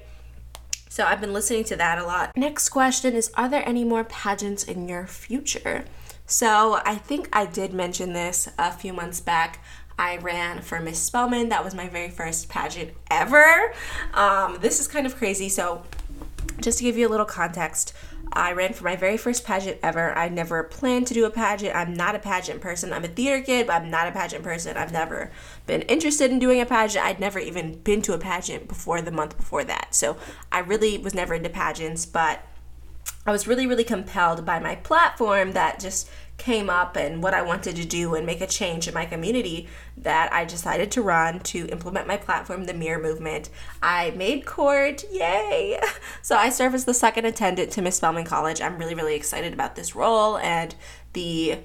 So, 0.89 1.05
I've 1.05 1.21
been 1.21 1.33
listening 1.33 1.63
to 1.65 1.75
that 1.77 1.97
a 1.97 2.05
lot. 2.05 2.37
Next 2.37 2.69
question 2.69 3.15
is 3.15 3.31
Are 3.35 3.49
there 3.49 3.67
any 3.67 3.83
more 3.83 4.03
pageants 4.03 4.63
in 4.63 4.87
your 4.87 5.07
future? 5.07 5.85
So, 6.27 6.79
I 6.85 6.95
think 6.95 7.29
I 7.33 7.47
did 7.47 7.73
mention 7.73 8.13
this 8.13 8.47
a 8.59 8.71
few 8.71 8.93
months 8.93 9.19
back. 9.19 9.59
I 9.97 10.17
ran 10.17 10.61
for 10.61 10.79
Miss 10.79 10.99
Spelman. 10.99 11.49
That 11.49 11.63
was 11.63 11.73
my 11.73 11.87
very 11.89 12.09
first 12.09 12.49
pageant 12.49 12.91
ever. 13.09 13.73
Um, 14.13 14.57
this 14.61 14.79
is 14.79 14.87
kind 14.87 15.05
of 15.05 15.15
crazy. 15.15 15.49
So, 15.49 15.83
just 16.59 16.77
to 16.79 16.83
give 16.83 16.97
you 16.97 17.07
a 17.07 17.09
little 17.09 17.25
context, 17.25 17.93
I 18.33 18.53
ran 18.53 18.73
for 18.73 18.85
my 18.85 18.95
very 18.95 19.17
first 19.17 19.45
pageant 19.45 19.79
ever. 19.83 20.17
I 20.17 20.29
never 20.29 20.63
planned 20.63 21.07
to 21.07 21.13
do 21.13 21.25
a 21.25 21.29
pageant. 21.29 21.75
I'm 21.75 21.93
not 21.93 22.15
a 22.15 22.19
pageant 22.19 22.61
person. 22.61 22.93
I'm 22.93 23.03
a 23.03 23.09
theater 23.09 23.43
kid, 23.43 23.67
but 23.67 23.81
I'm 23.81 23.89
not 23.89 24.07
a 24.07 24.11
pageant 24.11 24.43
person. 24.43 24.77
I've 24.77 24.93
never 24.93 25.31
been 25.65 25.81
interested 25.83 26.31
in 26.31 26.39
doing 26.39 26.61
a 26.61 26.65
pageant. 26.65 27.05
I'd 27.05 27.19
never 27.19 27.39
even 27.39 27.79
been 27.79 28.01
to 28.03 28.13
a 28.13 28.17
pageant 28.17 28.69
before 28.69 29.01
the 29.01 29.11
month 29.11 29.35
before 29.35 29.65
that. 29.65 29.93
So 29.93 30.15
I 30.51 30.59
really 30.59 30.97
was 30.97 31.13
never 31.13 31.33
into 31.33 31.49
pageants, 31.49 32.05
but 32.05 32.45
I 33.25 33.31
was 33.31 33.47
really, 33.47 33.67
really 33.67 33.83
compelled 33.83 34.45
by 34.45 34.59
my 34.59 34.75
platform 34.75 35.51
that 35.51 35.79
just 35.79 36.09
came 36.41 36.71
up 36.71 36.95
and 36.95 37.21
what 37.21 37.35
I 37.35 37.43
wanted 37.43 37.75
to 37.75 37.85
do 37.85 38.15
and 38.15 38.25
make 38.25 38.41
a 38.41 38.47
change 38.47 38.87
in 38.87 38.95
my 38.95 39.05
community 39.05 39.69
that 39.95 40.33
I 40.33 40.43
decided 40.43 40.89
to 40.91 41.01
run 41.03 41.39
to 41.39 41.67
implement 41.67 42.07
my 42.07 42.17
platform, 42.17 42.65
the 42.65 42.73
Mirror 42.73 43.03
Movement. 43.03 43.49
I 43.81 44.09
made 44.11 44.45
court, 44.45 45.03
yay! 45.11 45.79
So 46.23 46.35
I 46.35 46.49
serve 46.49 46.73
as 46.73 46.85
the 46.85 46.93
second 46.93 47.25
attendant 47.25 47.71
to 47.73 47.81
Miss 47.81 47.97
Spelman 47.97 48.25
College. 48.25 48.61
I'm 48.61 48.77
really, 48.77 48.95
really 48.95 49.15
excited 49.15 49.53
about 49.53 49.75
this 49.75 49.95
role 49.95 50.37
and 50.37 50.75
the 51.13 51.59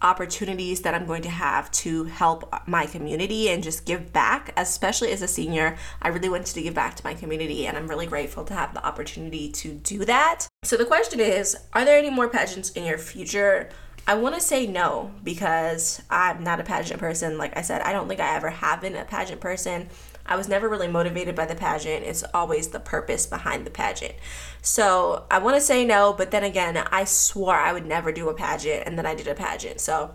opportunities 0.00 0.82
that 0.82 0.94
I'm 0.94 1.06
going 1.06 1.22
to 1.22 1.30
have 1.30 1.70
to 1.72 2.04
help 2.04 2.52
my 2.66 2.86
community 2.86 3.48
and 3.48 3.62
just 3.62 3.84
give 3.84 4.12
back, 4.12 4.52
especially 4.56 5.10
as 5.10 5.22
a 5.22 5.28
senior. 5.28 5.76
I 6.00 6.08
really 6.08 6.28
wanted 6.28 6.54
to 6.54 6.62
give 6.62 6.74
back 6.74 6.94
to 6.96 7.04
my 7.04 7.14
community, 7.14 7.66
and 7.66 7.76
I'm 7.76 7.88
really 7.88 8.06
grateful 8.06 8.44
to 8.44 8.54
have 8.54 8.74
the 8.74 8.84
opportunity 8.84 9.50
to 9.52 9.74
do 9.74 10.04
that. 10.04 10.46
So, 10.62 10.76
the 10.76 10.84
question 10.84 11.20
is 11.20 11.56
Are 11.72 11.84
there 11.84 11.98
any 11.98 12.10
more 12.10 12.28
pageants 12.28 12.70
in 12.70 12.84
your 12.84 12.98
future? 12.98 13.70
I 14.08 14.14
want 14.14 14.34
to 14.36 14.40
say 14.40 14.66
no 14.66 15.10
because 15.22 16.00
I'm 16.08 16.42
not 16.42 16.60
a 16.60 16.64
pageant 16.64 16.98
person. 16.98 17.36
Like 17.36 17.54
I 17.58 17.60
said, 17.60 17.82
I 17.82 17.92
don't 17.92 18.08
think 18.08 18.20
I 18.20 18.36
ever 18.36 18.48
have 18.48 18.80
been 18.80 18.96
a 18.96 19.04
pageant 19.04 19.38
person. 19.38 19.90
I 20.24 20.34
was 20.34 20.48
never 20.48 20.66
really 20.66 20.88
motivated 20.88 21.34
by 21.34 21.44
the 21.44 21.54
pageant. 21.54 22.06
It's 22.06 22.24
always 22.32 22.68
the 22.68 22.80
purpose 22.80 23.26
behind 23.26 23.66
the 23.66 23.70
pageant. 23.70 24.14
So 24.62 25.26
I 25.30 25.38
want 25.40 25.56
to 25.56 25.60
say 25.60 25.84
no, 25.84 26.14
but 26.14 26.30
then 26.30 26.42
again, 26.42 26.78
I 26.78 27.04
swore 27.04 27.54
I 27.54 27.74
would 27.74 27.84
never 27.84 28.10
do 28.10 28.30
a 28.30 28.34
pageant 28.34 28.84
and 28.86 28.96
then 28.96 29.04
I 29.04 29.14
did 29.14 29.28
a 29.28 29.34
pageant. 29.34 29.78
So 29.78 30.14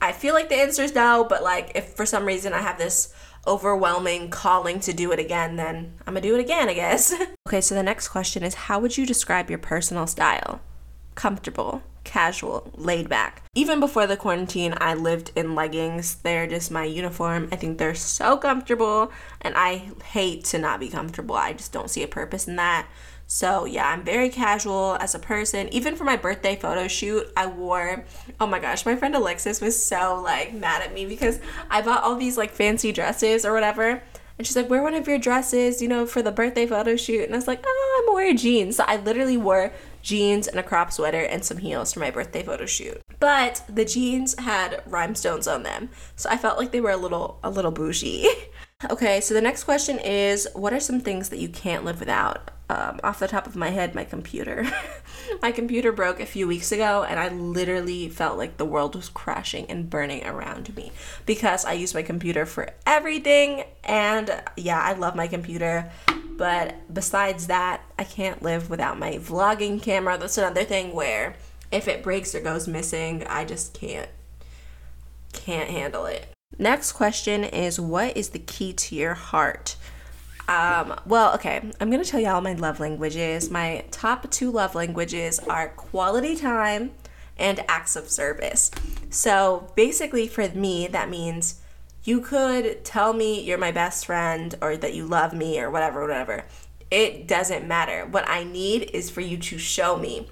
I 0.00 0.12
feel 0.12 0.32
like 0.32 0.48
the 0.48 0.56
answer 0.56 0.82
is 0.82 0.94
no, 0.94 1.26
but 1.28 1.42
like 1.42 1.72
if 1.74 1.92
for 1.92 2.06
some 2.06 2.24
reason 2.24 2.54
I 2.54 2.62
have 2.62 2.78
this 2.78 3.12
overwhelming 3.46 4.30
calling 4.30 4.80
to 4.80 4.94
do 4.94 5.12
it 5.12 5.18
again, 5.18 5.56
then 5.56 5.98
I'm 6.06 6.14
gonna 6.14 6.22
do 6.22 6.34
it 6.34 6.40
again, 6.40 6.70
I 6.70 6.74
guess. 6.74 7.14
okay, 7.46 7.60
so 7.60 7.74
the 7.74 7.82
next 7.82 8.08
question 8.08 8.42
is 8.42 8.54
how 8.54 8.80
would 8.80 8.96
you 8.96 9.04
describe 9.04 9.50
your 9.50 9.58
personal 9.58 10.06
style? 10.06 10.62
Comfortable 11.14 11.82
casual, 12.04 12.70
laid 12.74 13.08
back. 13.08 13.42
Even 13.54 13.80
before 13.80 14.06
the 14.06 14.16
quarantine, 14.16 14.74
I 14.78 14.94
lived 14.94 15.32
in 15.36 15.54
leggings. 15.54 16.16
They're 16.16 16.46
just 16.46 16.70
my 16.70 16.84
uniform. 16.84 17.48
I 17.52 17.56
think 17.56 17.78
they're 17.78 17.94
so 17.94 18.36
comfortable, 18.36 19.12
and 19.40 19.54
I 19.56 19.90
hate 20.04 20.44
to 20.46 20.58
not 20.58 20.80
be 20.80 20.88
comfortable. 20.88 21.34
I 21.34 21.52
just 21.52 21.72
don't 21.72 21.90
see 21.90 22.02
a 22.02 22.08
purpose 22.08 22.48
in 22.48 22.56
that. 22.56 22.86
So, 23.26 23.64
yeah, 23.64 23.88
I'm 23.88 24.04
very 24.04 24.28
casual 24.28 24.98
as 25.00 25.14
a 25.14 25.18
person. 25.18 25.72
Even 25.72 25.96
for 25.96 26.04
my 26.04 26.16
birthday 26.16 26.54
photo 26.54 26.86
shoot, 26.86 27.26
I 27.34 27.46
wore, 27.46 28.04
oh 28.38 28.46
my 28.46 28.58
gosh, 28.58 28.84
my 28.84 28.94
friend 28.94 29.14
Alexis 29.14 29.60
was 29.60 29.82
so 29.82 30.20
like 30.22 30.52
mad 30.52 30.82
at 30.82 30.92
me 30.92 31.06
because 31.06 31.40
I 31.70 31.80
bought 31.80 32.02
all 32.02 32.16
these 32.16 32.36
like 32.36 32.50
fancy 32.50 32.92
dresses 32.92 33.46
or 33.46 33.54
whatever. 33.54 34.02
And 34.36 34.46
she's 34.46 34.56
like, 34.56 34.68
wear 34.68 34.82
one 34.82 34.94
of 34.94 35.06
your 35.06 35.18
dresses, 35.18 35.80
you 35.80 35.88
know, 35.88 36.04
for 36.04 36.20
the 36.20 36.32
birthday 36.32 36.66
photo 36.66 36.96
shoot. 36.96 37.24
And 37.24 37.32
I 37.32 37.36
was 37.36 37.46
like, 37.46 37.62
oh, 37.64 38.04
I'm 38.06 38.14
wearing 38.14 38.36
jeans. 38.36 38.76
So 38.76 38.84
I 38.86 38.96
literally 38.96 39.36
wore 39.36 39.72
jeans 40.02 40.46
and 40.48 40.58
a 40.58 40.62
crop 40.62 40.92
sweater 40.92 41.22
and 41.22 41.44
some 41.44 41.58
heels 41.58 41.92
for 41.92 42.00
my 42.00 42.10
birthday 42.10 42.42
photo 42.42 42.66
shoot. 42.66 43.00
But 43.20 43.62
the 43.68 43.84
jeans 43.84 44.38
had 44.38 44.82
rhinestones 44.86 45.46
on 45.46 45.62
them, 45.62 45.90
so 46.16 46.28
I 46.28 46.36
felt 46.36 46.58
like 46.58 46.72
they 46.72 46.80
were 46.80 46.90
a 46.90 46.96
little 46.96 47.38
a 47.42 47.50
little 47.50 47.70
bougie. 47.70 48.26
okay, 48.90 49.20
so 49.20 49.32
the 49.32 49.40
next 49.40 49.64
question 49.64 49.98
is 49.98 50.48
what 50.54 50.72
are 50.72 50.80
some 50.80 51.00
things 51.00 51.28
that 51.28 51.38
you 51.38 51.48
can't 51.48 51.84
live 51.84 52.00
without? 52.00 52.50
Um, 52.68 53.00
off 53.04 53.18
the 53.18 53.28
top 53.28 53.46
of 53.46 53.54
my 53.54 53.68
head, 53.68 53.94
my 53.94 54.04
computer. 54.04 54.66
my 55.42 55.52
computer 55.52 55.92
broke 55.92 56.20
a 56.20 56.26
few 56.26 56.48
weeks 56.48 56.72
ago, 56.72 57.04
and 57.06 57.20
I 57.20 57.28
literally 57.28 58.08
felt 58.08 58.38
like 58.38 58.56
the 58.56 58.64
world 58.64 58.96
was 58.96 59.10
crashing 59.10 59.66
and 59.66 59.90
burning 59.90 60.24
around 60.26 60.74
me 60.74 60.90
because 61.26 61.66
I 61.66 61.74
use 61.74 61.92
my 61.92 62.02
computer 62.02 62.46
for 62.46 62.70
everything. 62.86 63.64
And 63.84 64.42
yeah, 64.56 64.80
I 64.80 64.94
love 64.94 65.14
my 65.14 65.26
computer. 65.26 65.90
But 66.42 66.92
besides 66.92 67.46
that, 67.46 67.82
I 67.96 68.02
can't 68.02 68.42
live 68.42 68.68
without 68.68 68.98
my 68.98 69.12
vlogging 69.12 69.80
camera. 69.80 70.18
That's 70.18 70.36
another 70.36 70.64
thing 70.64 70.92
where 70.92 71.36
if 71.70 71.86
it 71.86 72.02
breaks 72.02 72.34
or 72.34 72.40
goes 72.40 72.66
missing, 72.66 73.24
I 73.28 73.44
just 73.44 73.74
can't 73.74 74.08
can't 75.32 75.70
handle 75.70 76.04
it. 76.06 76.26
Next 76.58 76.94
question 76.94 77.44
is 77.44 77.78
what 77.78 78.16
is 78.16 78.30
the 78.30 78.40
key 78.40 78.72
to 78.72 78.96
your 78.96 79.14
heart? 79.14 79.76
Um, 80.48 80.98
well, 81.06 81.32
okay, 81.34 81.62
I'm 81.80 81.92
gonna 81.92 82.04
tell 82.04 82.18
y'all 82.18 82.40
my 82.40 82.54
love 82.54 82.80
languages. 82.80 83.48
My 83.48 83.84
top 83.92 84.28
two 84.32 84.50
love 84.50 84.74
languages 84.74 85.38
are 85.38 85.68
quality 85.68 86.34
time 86.34 86.90
and 87.38 87.64
acts 87.68 87.94
of 87.94 88.10
service. 88.10 88.72
So 89.10 89.70
basically, 89.76 90.26
for 90.26 90.48
me, 90.48 90.88
that 90.88 91.08
means 91.08 91.61
you 92.04 92.20
could 92.20 92.84
tell 92.84 93.12
me 93.12 93.40
you're 93.40 93.58
my 93.58 93.72
best 93.72 94.06
friend 94.06 94.54
or 94.60 94.76
that 94.76 94.94
you 94.94 95.06
love 95.06 95.32
me 95.32 95.60
or 95.60 95.70
whatever, 95.70 96.00
whatever. 96.00 96.44
It 96.90 97.26
doesn't 97.26 97.66
matter. 97.66 98.06
What 98.06 98.28
I 98.28 98.44
need 98.44 98.90
is 98.92 99.08
for 99.10 99.20
you 99.20 99.38
to 99.38 99.58
show 99.58 99.96
me. 99.96 100.28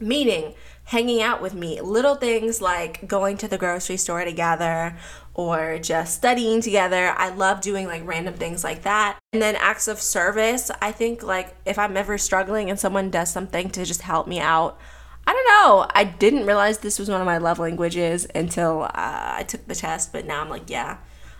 Meaning, 0.00 0.54
hanging 0.84 1.22
out 1.22 1.40
with 1.40 1.54
me. 1.54 1.80
Little 1.80 2.16
things 2.16 2.60
like 2.60 3.06
going 3.06 3.36
to 3.38 3.48
the 3.48 3.56
grocery 3.56 3.96
store 3.96 4.24
together 4.24 4.96
or 5.34 5.78
just 5.78 6.14
studying 6.14 6.60
together. 6.60 7.14
I 7.16 7.30
love 7.30 7.60
doing 7.60 7.86
like 7.86 8.06
random 8.06 8.34
things 8.34 8.62
like 8.62 8.82
that. 8.82 9.18
And 9.32 9.40
then 9.40 9.56
acts 9.56 9.88
of 9.88 10.00
service. 10.00 10.70
I 10.82 10.92
think 10.92 11.22
like 11.22 11.54
if 11.64 11.78
I'm 11.78 11.96
ever 11.96 12.18
struggling 12.18 12.70
and 12.70 12.78
someone 12.78 13.10
does 13.10 13.30
something 13.32 13.70
to 13.70 13.84
just 13.84 14.02
help 14.02 14.26
me 14.26 14.40
out, 14.40 14.78
I 15.26 15.32
don't 15.32 15.46
know. 15.46 15.86
I 15.94 16.04
didn't 16.04 16.46
realize 16.46 16.78
this 16.78 16.98
was 16.98 17.08
one 17.08 17.20
of 17.20 17.26
my 17.26 17.38
love 17.38 17.58
languages 17.58 18.26
until 18.34 18.82
uh, 18.82 18.90
I 18.94 19.44
took 19.48 19.66
the 19.66 19.74
test, 19.74 20.12
but 20.12 20.26
now 20.26 20.40
I'm 20.40 20.50
like, 20.50 20.68
yeah, 20.68 20.98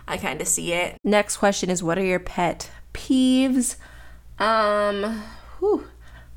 I 0.08 0.16
kind 0.16 0.40
of 0.40 0.48
see 0.48 0.72
it. 0.72 0.96
Next 1.04 1.36
question 1.36 1.70
is 1.70 1.82
what 1.82 1.98
are 1.98 2.04
your 2.04 2.20
pet 2.20 2.70
peeves? 2.92 3.76
Um, 4.38 5.22
whew. 5.58 5.88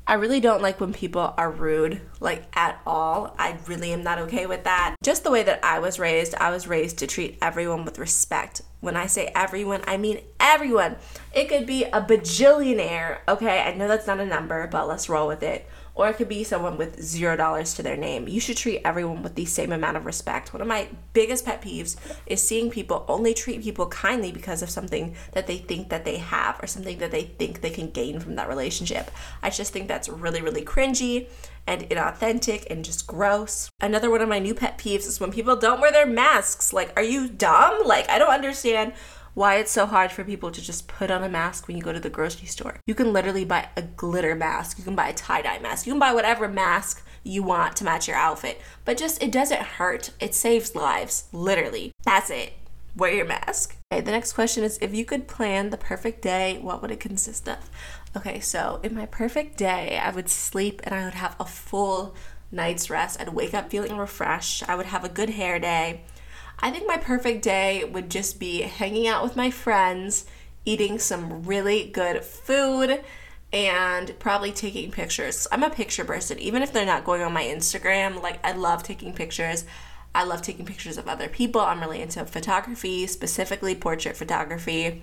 I 0.06 0.14
really 0.14 0.40
don't 0.40 0.62
like 0.62 0.80
when 0.80 0.94
people 0.94 1.34
are 1.36 1.50
rude, 1.50 2.00
like 2.18 2.44
at 2.56 2.80
all. 2.86 3.34
I 3.38 3.58
really 3.66 3.92
am 3.92 4.02
not 4.02 4.18
okay 4.20 4.46
with 4.46 4.64
that. 4.64 4.94
Just 5.04 5.22
the 5.22 5.30
way 5.30 5.42
that 5.42 5.62
I 5.62 5.80
was 5.80 5.98
raised, 5.98 6.34
I 6.36 6.50
was 6.50 6.66
raised 6.66 6.98
to 7.00 7.06
treat 7.06 7.36
everyone 7.42 7.84
with 7.84 7.98
respect. 7.98 8.62
When 8.80 8.96
I 8.96 9.06
say 9.06 9.30
everyone, 9.34 9.82
I 9.86 9.98
mean 9.98 10.20
everyone. 10.40 10.96
It 11.34 11.50
could 11.50 11.66
be 11.66 11.84
a 11.84 12.00
bajillionaire, 12.00 13.18
okay? 13.28 13.60
I 13.60 13.74
know 13.74 13.86
that's 13.86 14.06
not 14.06 14.18
a 14.18 14.24
number, 14.24 14.66
but 14.66 14.88
let's 14.88 15.10
roll 15.10 15.28
with 15.28 15.42
it 15.42 15.68
or 15.98 16.08
it 16.08 16.16
could 16.16 16.28
be 16.28 16.44
someone 16.44 16.78
with 16.78 17.02
zero 17.02 17.36
dollars 17.36 17.74
to 17.74 17.82
their 17.82 17.96
name. 17.96 18.28
You 18.28 18.38
should 18.40 18.56
treat 18.56 18.80
everyone 18.84 19.24
with 19.24 19.34
the 19.34 19.44
same 19.44 19.72
amount 19.72 19.96
of 19.96 20.06
respect. 20.06 20.52
One 20.52 20.62
of 20.62 20.68
my 20.68 20.86
biggest 21.12 21.44
pet 21.44 21.60
peeves 21.60 21.96
is 22.24 22.40
seeing 22.40 22.70
people 22.70 23.04
only 23.08 23.34
treat 23.34 23.64
people 23.64 23.88
kindly 23.88 24.30
because 24.30 24.62
of 24.62 24.70
something 24.70 25.16
that 25.32 25.48
they 25.48 25.58
think 25.58 25.88
that 25.88 26.04
they 26.04 26.18
have 26.18 26.62
or 26.62 26.68
something 26.68 26.98
that 26.98 27.10
they 27.10 27.24
think 27.24 27.60
they 27.60 27.70
can 27.70 27.90
gain 27.90 28.20
from 28.20 28.36
that 28.36 28.48
relationship. 28.48 29.10
I 29.42 29.50
just 29.50 29.72
think 29.72 29.88
that's 29.88 30.08
really, 30.08 30.40
really 30.40 30.64
cringy 30.64 31.26
and 31.66 31.82
inauthentic 31.90 32.64
and 32.70 32.84
just 32.84 33.06
gross. 33.06 33.68
Another 33.80 34.08
one 34.08 34.22
of 34.22 34.28
my 34.28 34.38
new 34.38 34.54
pet 34.54 34.78
peeves 34.78 35.06
is 35.06 35.18
when 35.18 35.32
people 35.32 35.56
don't 35.56 35.80
wear 35.80 35.90
their 35.90 36.06
masks. 36.06 36.72
Like, 36.72 36.92
are 36.96 37.02
you 37.02 37.28
dumb? 37.28 37.84
Like, 37.84 38.08
I 38.08 38.18
don't 38.18 38.32
understand 38.32 38.92
why 39.38 39.54
it's 39.54 39.70
so 39.70 39.86
hard 39.86 40.10
for 40.10 40.24
people 40.24 40.50
to 40.50 40.60
just 40.60 40.88
put 40.88 41.12
on 41.12 41.22
a 41.22 41.28
mask 41.28 41.68
when 41.68 41.76
you 41.76 41.82
go 41.82 41.92
to 41.92 42.00
the 42.00 42.10
grocery 42.10 42.48
store. 42.48 42.80
You 42.88 42.94
can 42.96 43.12
literally 43.12 43.44
buy 43.44 43.68
a 43.76 43.82
glitter 43.82 44.34
mask, 44.34 44.78
you 44.78 44.84
can 44.84 44.96
buy 44.96 45.10
a 45.10 45.14
tie 45.14 45.42
dye 45.42 45.60
mask, 45.60 45.86
you 45.86 45.92
can 45.92 46.00
buy 46.00 46.12
whatever 46.12 46.48
mask 46.48 47.06
you 47.22 47.44
want 47.44 47.76
to 47.76 47.84
match 47.84 48.08
your 48.08 48.16
outfit, 48.16 48.60
but 48.84 48.96
just 48.96 49.22
it 49.22 49.30
doesn't 49.30 49.62
hurt. 49.62 50.10
It 50.18 50.34
saves 50.34 50.74
lives, 50.74 51.28
literally. 51.32 51.92
That's 52.04 52.30
it. 52.30 52.54
Wear 52.96 53.12
your 53.12 53.26
mask. 53.26 53.76
Okay, 53.92 54.00
the 54.00 54.10
next 54.10 54.32
question 54.32 54.64
is 54.64 54.76
if 54.82 54.92
you 54.92 55.04
could 55.04 55.28
plan 55.28 55.70
the 55.70 55.76
perfect 55.76 56.20
day, 56.20 56.58
what 56.60 56.82
would 56.82 56.90
it 56.90 56.98
consist 56.98 57.48
of? 57.48 57.70
Okay, 58.16 58.40
so 58.40 58.80
in 58.82 58.92
my 58.92 59.06
perfect 59.06 59.56
day, 59.56 60.00
I 60.02 60.10
would 60.10 60.28
sleep 60.28 60.80
and 60.82 60.92
I 60.92 61.04
would 61.04 61.14
have 61.14 61.36
a 61.38 61.44
full 61.44 62.16
night's 62.50 62.90
rest. 62.90 63.20
I'd 63.20 63.28
wake 63.28 63.54
up 63.54 63.70
feeling 63.70 63.96
refreshed. 63.96 64.68
I 64.68 64.74
would 64.74 64.86
have 64.86 65.04
a 65.04 65.08
good 65.08 65.30
hair 65.30 65.60
day. 65.60 66.02
I 66.60 66.70
think 66.70 66.86
my 66.86 66.96
perfect 66.96 67.42
day 67.42 67.84
would 67.84 68.10
just 68.10 68.40
be 68.40 68.62
hanging 68.62 69.06
out 69.06 69.22
with 69.22 69.36
my 69.36 69.50
friends, 69.50 70.26
eating 70.64 70.98
some 70.98 71.44
really 71.44 71.86
good 71.86 72.24
food, 72.24 73.02
and 73.52 74.18
probably 74.18 74.52
taking 74.52 74.90
pictures. 74.90 75.46
I'm 75.52 75.62
a 75.62 75.70
picture 75.70 76.04
person, 76.04 76.38
even 76.38 76.62
if 76.62 76.72
they're 76.72 76.84
not 76.84 77.04
going 77.04 77.22
on 77.22 77.32
my 77.32 77.44
Instagram. 77.44 78.22
Like, 78.22 78.44
I 78.44 78.52
love 78.52 78.82
taking 78.82 79.12
pictures. 79.12 79.64
I 80.14 80.24
love 80.24 80.42
taking 80.42 80.66
pictures 80.66 80.98
of 80.98 81.06
other 81.08 81.28
people. 81.28 81.60
I'm 81.60 81.80
really 81.80 82.02
into 82.02 82.24
photography, 82.24 83.06
specifically 83.06 83.74
portrait 83.74 84.16
photography. 84.16 85.02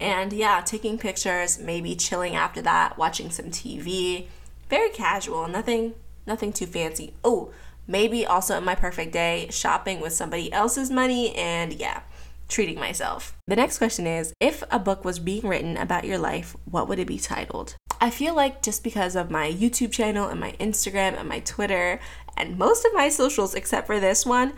And 0.00 0.32
yeah, 0.32 0.62
taking 0.64 0.98
pictures, 0.98 1.58
maybe 1.58 1.94
chilling 1.94 2.34
after 2.34 2.60
that, 2.62 2.98
watching 2.98 3.30
some 3.30 3.46
TV. 3.46 4.26
Very 4.68 4.90
casual, 4.90 5.46
nothing 5.46 5.94
nothing 6.26 6.52
too 6.52 6.66
fancy. 6.66 7.12
Oh, 7.24 7.52
Maybe 7.90 8.24
also 8.24 8.56
in 8.56 8.62
my 8.62 8.76
perfect 8.76 9.12
day, 9.12 9.48
shopping 9.50 9.98
with 10.00 10.12
somebody 10.12 10.52
else's 10.52 10.92
money 10.92 11.34
and 11.34 11.72
yeah, 11.72 12.02
treating 12.46 12.78
myself. 12.78 13.36
The 13.48 13.56
next 13.56 13.78
question 13.78 14.06
is 14.06 14.32
If 14.38 14.62
a 14.70 14.78
book 14.78 15.04
was 15.04 15.18
being 15.18 15.48
written 15.48 15.76
about 15.76 16.04
your 16.04 16.16
life, 16.16 16.54
what 16.66 16.86
would 16.86 17.00
it 17.00 17.08
be 17.08 17.18
titled? 17.18 17.74
I 18.00 18.10
feel 18.10 18.36
like 18.36 18.62
just 18.62 18.84
because 18.84 19.16
of 19.16 19.28
my 19.28 19.50
YouTube 19.50 19.90
channel 19.90 20.28
and 20.28 20.38
my 20.38 20.52
Instagram 20.60 21.18
and 21.18 21.28
my 21.28 21.40
Twitter 21.40 21.98
and 22.36 22.56
most 22.56 22.84
of 22.84 22.94
my 22.94 23.08
socials 23.08 23.56
except 23.56 23.88
for 23.88 23.98
this 23.98 24.24
one, 24.24 24.52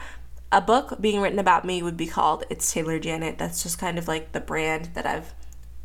a 0.52 0.60
book 0.60 1.00
being 1.00 1.22
written 1.22 1.38
about 1.38 1.64
me 1.64 1.82
would 1.82 1.96
be 1.96 2.06
called 2.06 2.44
It's 2.50 2.70
Taylor 2.70 2.98
Janet. 2.98 3.38
That's 3.38 3.62
just 3.62 3.78
kind 3.78 3.98
of 3.98 4.08
like 4.08 4.32
the 4.32 4.40
brand 4.40 4.90
that 4.92 5.06
I've 5.06 5.32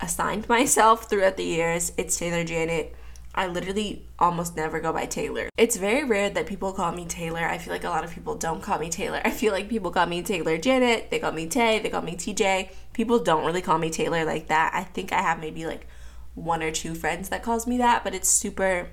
assigned 0.02 0.50
myself 0.50 1.10
throughout 1.10 1.38
the 1.38 1.46
years. 1.46 1.94
It's 1.96 2.18
Taylor 2.18 2.44
Janet. 2.44 2.94
I 3.38 3.46
literally 3.46 4.04
almost 4.18 4.58
never 4.58 4.80
go 4.80 4.92
by 4.92 5.06
Taylor. 5.06 5.50
It's 5.58 5.76
very 5.78 6.04
rare 6.04 6.32
that 6.32 6.48
people 6.48 6.74
call 6.74 6.92
me 6.92 7.06
Taylor. 7.06 7.48
I 7.48 7.60
feel 7.60 7.72
like 7.72 7.84
a 7.84 7.90
lot 7.90 8.04
of 8.04 8.12
people 8.12 8.34
don't 8.34 8.64
call 8.64 8.80
me 8.80 8.90
Taylor. 8.90 9.22
I 9.24 9.30
feel 9.30 9.54
like 9.54 9.70
people 9.70 9.92
call 9.92 10.08
me 10.08 10.24
Taylor 10.24 10.58
Janet, 10.58 11.12
they 11.12 11.20
call 11.20 11.32
me 11.32 11.48
Tay, 11.48 11.78
they 11.78 11.90
call 11.90 12.02
me 12.02 12.16
TJ. 12.16 12.72
People 12.94 13.20
don't 13.20 13.46
really 13.46 13.62
call 13.62 13.78
me 13.78 13.92
Taylor 13.92 14.26
like 14.26 14.48
that. 14.48 14.72
I 14.74 14.84
think 14.84 15.14
I 15.14 15.22
have 15.22 15.40
maybe 15.40 15.68
like 15.68 15.86
one 16.34 16.64
or 16.64 16.72
two 16.72 16.96
friends 16.96 17.30
that 17.30 17.44
calls 17.44 17.68
me 17.68 17.78
that, 17.78 18.04
but 18.04 18.16
it's 18.16 18.28
super 18.28 18.90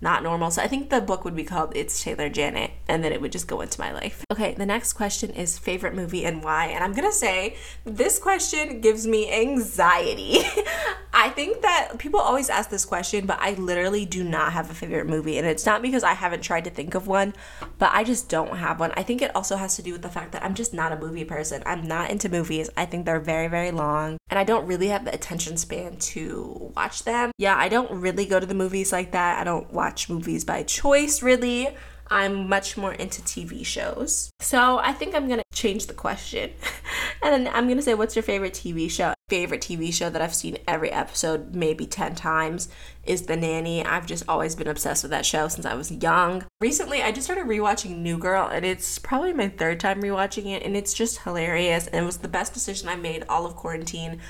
not 0.00 0.22
normal. 0.22 0.50
So 0.50 0.62
I 0.62 0.68
think 0.68 0.90
the 0.90 1.00
book 1.00 1.24
would 1.24 1.34
be 1.34 1.44
called 1.44 1.72
It's 1.74 2.02
Taylor 2.02 2.28
Janet, 2.28 2.70
and 2.86 3.02
then 3.02 3.12
it 3.12 3.20
would 3.20 3.32
just 3.32 3.48
go 3.48 3.60
into 3.60 3.80
my 3.80 3.92
life. 3.92 4.24
Okay, 4.32 4.54
the 4.54 4.66
next 4.66 4.92
question 4.92 5.30
is 5.30 5.58
favorite 5.58 5.94
movie 5.94 6.24
and 6.24 6.42
why. 6.42 6.66
And 6.66 6.84
I'm 6.84 6.92
gonna 6.92 7.12
say 7.12 7.56
this 7.84 8.18
question 8.18 8.80
gives 8.80 9.06
me 9.06 9.32
anxiety. 9.32 10.40
I 11.12 11.30
think 11.30 11.62
that 11.62 11.98
people 11.98 12.20
always 12.20 12.48
ask 12.50 12.70
this 12.70 12.84
question, 12.84 13.26
but 13.26 13.38
I 13.40 13.54
literally 13.54 14.04
do 14.04 14.22
not 14.22 14.52
have 14.52 14.70
a 14.70 14.74
favorite 14.74 15.06
movie. 15.06 15.38
And 15.38 15.46
it's 15.46 15.66
not 15.66 15.82
because 15.82 16.04
I 16.04 16.12
haven't 16.12 16.42
tried 16.42 16.64
to 16.64 16.70
think 16.70 16.94
of 16.94 17.06
one, 17.06 17.34
but 17.78 17.90
I 17.92 18.04
just 18.04 18.28
don't 18.28 18.56
have 18.56 18.78
one. 18.78 18.92
I 18.96 19.02
think 19.02 19.22
it 19.22 19.34
also 19.34 19.56
has 19.56 19.74
to 19.76 19.82
do 19.82 19.92
with 19.92 20.02
the 20.02 20.08
fact 20.08 20.32
that 20.32 20.44
I'm 20.44 20.54
just 20.54 20.72
not 20.72 20.92
a 20.92 20.96
movie 20.96 21.24
person. 21.24 21.62
I'm 21.66 21.86
not 21.86 22.10
into 22.10 22.28
movies. 22.28 22.70
I 22.76 22.84
think 22.84 23.04
they're 23.04 23.18
very, 23.18 23.48
very 23.48 23.72
long, 23.72 24.17
and 24.30 24.38
I 24.38 24.44
don't 24.44 24.66
really 24.66 24.88
have 24.88 25.04
the 25.04 25.14
attention 25.14 25.56
span 25.56 25.96
to 25.96 26.72
watch 26.76 27.04
them. 27.04 27.32
Yeah, 27.38 27.56
I 27.56 27.68
don't 27.68 27.90
really 28.00 28.26
go 28.26 28.38
to 28.38 28.46
the 28.46 28.54
movies 28.54 28.92
like 28.92 29.12
that. 29.12 29.40
I 29.40 29.44
don't 29.44 29.72
watch 29.72 30.08
movies 30.08 30.44
by 30.44 30.62
choice, 30.62 31.22
really. 31.22 31.74
I'm 32.10 32.48
much 32.48 32.76
more 32.76 32.92
into 32.92 33.22
TV 33.22 33.64
shows. 33.64 34.30
So 34.40 34.78
I 34.78 34.92
think 34.92 35.14
I'm 35.14 35.28
gonna 35.28 35.42
change 35.52 35.86
the 35.86 35.94
question. 35.94 36.52
and 37.22 37.46
then 37.46 37.54
I'm 37.54 37.68
gonna 37.68 37.82
say, 37.82 37.94
what's 37.94 38.16
your 38.16 38.22
favorite 38.22 38.54
TV 38.54 38.90
show? 38.90 39.14
Favorite 39.28 39.60
TV 39.60 39.92
show 39.92 40.08
that 40.08 40.22
I've 40.22 40.34
seen 40.34 40.56
every 40.66 40.90
episode, 40.90 41.54
maybe 41.54 41.86
10 41.86 42.14
times, 42.14 42.70
is 43.04 43.22
The 43.22 43.36
Nanny. 43.36 43.84
I've 43.84 44.06
just 44.06 44.24
always 44.26 44.54
been 44.54 44.68
obsessed 44.68 45.04
with 45.04 45.10
that 45.10 45.26
show 45.26 45.48
since 45.48 45.66
I 45.66 45.74
was 45.74 45.92
young. 45.92 46.46
Recently, 46.62 47.02
I 47.02 47.12
just 47.12 47.26
started 47.26 47.46
rewatching 47.46 47.98
New 47.98 48.16
Girl, 48.16 48.48
and 48.48 48.64
it's 48.64 48.98
probably 48.98 49.34
my 49.34 49.48
third 49.48 49.80
time 49.80 50.02
rewatching 50.02 50.46
it, 50.46 50.62
and 50.62 50.74
it's 50.74 50.94
just 50.94 51.18
hilarious. 51.18 51.88
And 51.88 52.02
it 52.02 52.06
was 52.06 52.18
the 52.18 52.28
best 52.28 52.54
decision 52.54 52.88
I 52.88 52.96
made 52.96 53.24
all 53.28 53.44
of 53.44 53.54
quarantine. 53.54 54.20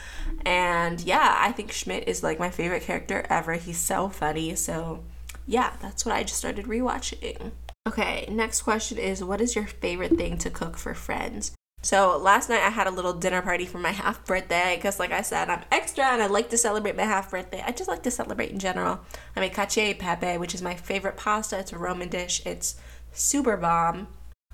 And 0.45 1.01
yeah, 1.01 1.37
I 1.39 1.53
think 1.53 1.71
Schmidt 1.71 2.09
is 2.09 2.25
like 2.25 2.41
my 2.41 2.51
favorite 2.51 2.83
character 2.83 3.25
ever. 3.31 3.53
He's 3.53 3.79
so 3.79 4.09
funny. 4.09 4.57
So 4.57 5.05
yeah, 5.47 5.73
that's 5.81 6.05
what 6.05 6.15
I 6.15 6.25
just 6.25 6.39
started 6.39 6.67
rewatching. 6.67 7.53
Okay, 7.89 8.29
next 8.31 8.61
question 8.61 8.99
is 8.99 9.25
what 9.25 9.41
is 9.41 9.57
your 9.57 9.67
favorite 9.67 10.19
thing 10.19 10.37
to 10.39 10.51
cook 10.51 10.77
for 10.77 10.93
friends? 10.93 11.53
So 11.81 12.19
last 12.19 12.51
night 12.51 12.61
I 12.61 12.69
had 12.69 12.87
a 12.87 12.91
little 12.91 13.15
dinner 13.15 13.41
party 13.41 13.65
for 13.65 13.79
my 13.79 13.93
half 14.03 14.27
birthday 14.27 14.77
because, 14.77 14.99
like 14.99 15.11
I 15.11 15.23
said, 15.23 15.49
I'm 15.49 15.65
extra 15.73 16.05
and 16.05 16.23
I 16.23 16.27
like 16.27 16.51
to 16.51 16.59
celebrate 16.59 16.97
my 16.97 17.05
half 17.05 17.31
birthday. 17.31 17.63
I 17.65 17.73
just 17.73 17.89
like 17.89 18.03
to 18.03 18.11
celebrate 18.11 18.51
in 18.51 18.59
general. 18.59 19.01
I 19.35 19.41
made 19.41 19.55
cacio 19.55 19.99
pepe, 19.99 20.37
which 20.37 20.55
is 20.55 20.61
my 20.61 20.75
favorite 20.75 21.17
pasta. 21.17 21.61
It's 21.61 21.73
a 21.73 21.79
Roman 21.79 22.11
dish. 22.11 22.45
It's 22.45 22.75
super 23.13 23.57
bomb. 23.57 24.09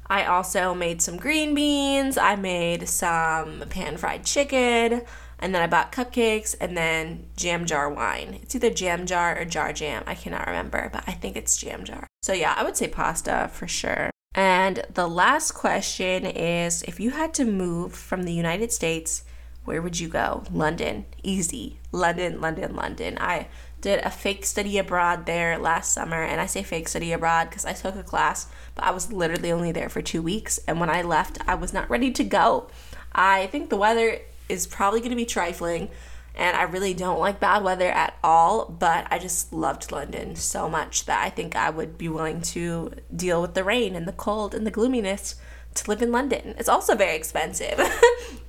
I 0.07 0.27
also 0.27 0.73
made 0.73 1.03
some 1.03 1.17
green 1.17 1.57
beans. 1.57 2.17
I 2.17 2.37
made 2.37 2.89
some 2.89 3.65
pan 3.69 3.97
fried 3.97 4.25
chicken 4.25 5.03
and 5.41 5.53
then 5.53 5.61
I 5.61 5.67
bought 5.67 5.91
cupcakes 5.91 6.55
and 6.61 6.77
then 6.77 7.31
jam 7.37 7.67
jar 7.67 7.91
wine. 7.91 8.39
It's 8.45 8.55
either 8.55 8.71
jam 8.71 9.07
jar 9.07 9.37
or 9.37 9.45
jar 9.45 9.73
jam. 9.73 10.05
I 10.07 10.15
cannot 10.15 10.47
remember, 10.47 10.89
but 10.93 11.03
I 11.09 11.13
think 11.13 11.35
it's 11.37 11.57
jam 11.57 11.83
jar. 11.83 12.07
So 12.25 12.33
yeah, 12.33 12.55
I 12.57 12.65
would 12.65 12.75
say 12.75 12.89
pasta 12.89 13.51
for 13.53 13.69
sure. 13.69 14.09
And 14.35 14.83
the 14.95 15.07
last 15.07 15.53
question 15.53 16.25
is 16.25 16.83
if 16.85 16.99
you 16.99 17.11
had 17.11 17.35
to 17.35 17.45
move 17.45 17.95
from 17.95 18.23
the 18.23 18.33
United 18.33 18.73
States, 18.73 19.25
where 19.67 19.83
would 19.83 20.01
you 20.01 20.09
go? 20.09 20.43
London. 20.51 21.05
Easy. 21.23 21.81
London, 21.93 22.41
London, 22.41 22.75
London. 22.75 23.19
I 23.21 23.49
did 23.83 24.01
a 24.01 24.09
fake 24.09 24.47
study 24.47 24.79
abroad 24.79 25.27
there 25.27 25.59
last 25.59 25.93
summer, 25.93 26.23
and 26.23 26.41
I 26.41 26.47
say 26.47 26.63
fake 26.63 26.89
study 26.89 27.13
abroad 27.13 27.51
because 27.51 27.67
I 27.67 27.75
took 27.75 27.95
a 27.95 28.03
class, 28.03 28.47
but 28.75 28.85
I 28.85 28.91
was 28.93 29.13
literally 29.13 29.53
only 29.53 29.73
there 29.73 29.91
for 29.91 30.01
two 30.01 30.23
weeks. 30.23 30.57
And 30.67 30.81
when 30.81 30.89
I 30.89 31.03
left, 31.03 31.37
I 31.47 31.57
was 31.57 31.75
not 31.75 31.91
ready 31.91 32.11
to 32.13 32.25
go. 32.25 32.69
I 33.13 33.49
think 33.49 33.69
the 33.69 33.77
weather 33.77 34.21
is 34.49 34.67
probably 34.67 35.01
going 35.01 35.11
to 35.11 35.17
be 35.17 35.27
trifling. 35.27 35.91
And 36.35 36.57
I 36.57 36.63
really 36.63 36.95
don't 36.95 37.21
like 37.21 37.39
bad 37.39 37.63
weather 37.63 37.89
at 37.89 38.19
all, 38.25 38.67
but 38.67 39.07
I 39.11 39.19
just 39.19 39.53
loved 39.53 39.93
London 39.93 40.35
so 40.35 40.69
much 40.69 41.05
that 41.07 41.25
I 41.25 41.31
think 41.31 41.55
I 41.55 41.71
would 41.71 41.97
be 41.97 42.09
willing 42.09 42.43
to 42.43 42.93
deal 43.15 43.41
with 43.41 43.55
the 43.55 43.63
rain 43.63 43.95
and 43.95 44.09
the 44.09 44.13
cold 44.13 44.55
and 44.55 44.67
the 44.67 44.73
gloominess 44.73 45.37
to 45.75 45.91
live 45.91 46.03
in 46.03 46.11
London. 46.11 46.55
It's 46.59 46.69
also 46.69 46.97
very 46.97 47.17
expensive. 47.17 47.81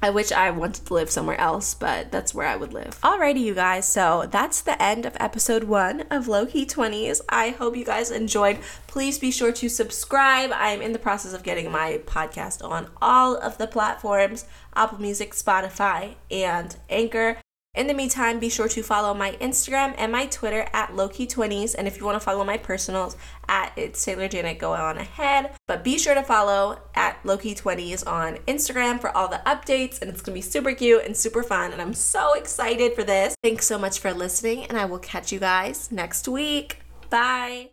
I 0.00 0.10
wish 0.10 0.30
I 0.30 0.50
wanted 0.50 0.86
to 0.86 0.94
live 0.94 1.10
somewhere 1.10 1.40
else, 1.40 1.74
but 1.74 2.12
that's 2.12 2.32
where 2.32 2.46
I 2.46 2.54
would 2.54 2.72
live. 2.72 3.00
Alrighty, 3.00 3.40
you 3.40 3.54
guys, 3.54 3.88
so 3.88 4.28
that's 4.30 4.60
the 4.60 4.80
end 4.80 5.04
of 5.04 5.16
episode 5.18 5.64
one 5.64 6.02
of 6.02 6.28
Low 6.28 6.46
Key 6.46 6.66
20s. 6.66 7.20
I 7.28 7.50
hope 7.50 7.76
you 7.76 7.84
guys 7.84 8.12
enjoyed. 8.12 8.58
Please 8.86 9.18
be 9.18 9.32
sure 9.32 9.50
to 9.52 9.68
subscribe. 9.68 10.50
I'm 10.54 10.80
in 10.82 10.92
the 10.92 11.00
process 11.00 11.32
of 11.32 11.42
getting 11.42 11.72
my 11.72 12.00
podcast 12.06 12.64
on 12.64 12.90
all 13.02 13.36
of 13.36 13.58
the 13.58 13.66
platforms 13.66 14.44
Apple 14.76 15.00
Music, 15.00 15.34
Spotify, 15.34 16.14
and 16.30 16.76
Anchor. 16.88 17.38
In 17.78 17.86
the 17.86 17.94
meantime, 17.94 18.40
be 18.40 18.48
sure 18.48 18.66
to 18.66 18.82
follow 18.82 19.14
my 19.14 19.36
Instagram 19.40 19.94
and 19.98 20.10
my 20.10 20.26
Twitter 20.26 20.66
at 20.72 20.90
Lowkey20s. 20.90 21.76
And 21.78 21.86
if 21.86 21.96
you 21.96 22.04
want 22.04 22.16
to 22.16 22.20
follow 22.20 22.44
my 22.44 22.56
personals 22.56 23.16
at 23.48 23.72
It's 23.76 24.04
Taylor 24.04 24.26
Janet, 24.26 24.58
go 24.58 24.72
on 24.72 24.98
ahead. 24.98 25.52
But 25.68 25.84
be 25.84 25.96
sure 25.96 26.14
to 26.14 26.24
follow 26.24 26.80
at 26.96 27.22
Lowkey20s 27.22 28.04
on 28.04 28.38
Instagram 28.48 29.00
for 29.00 29.16
all 29.16 29.28
the 29.28 29.40
updates. 29.46 30.02
And 30.02 30.10
it's 30.10 30.20
going 30.22 30.34
to 30.34 30.38
be 30.38 30.40
super 30.40 30.74
cute 30.74 31.04
and 31.04 31.16
super 31.16 31.44
fun. 31.44 31.70
And 31.70 31.80
I'm 31.80 31.94
so 31.94 32.34
excited 32.34 32.94
for 32.94 33.04
this. 33.04 33.36
Thanks 33.44 33.66
so 33.66 33.78
much 33.78 34.00
for 34.00 34.12
listening. 34.12 34.64
And 34.64 34.76
I 34.76 34.84
will 34.84 34.98
catch 34.98 35.30
you 35.30 35.38
guys 35.38 35.92
next 35.92 36.26
week. 36.26 36.80
Bye. 37.10 37.70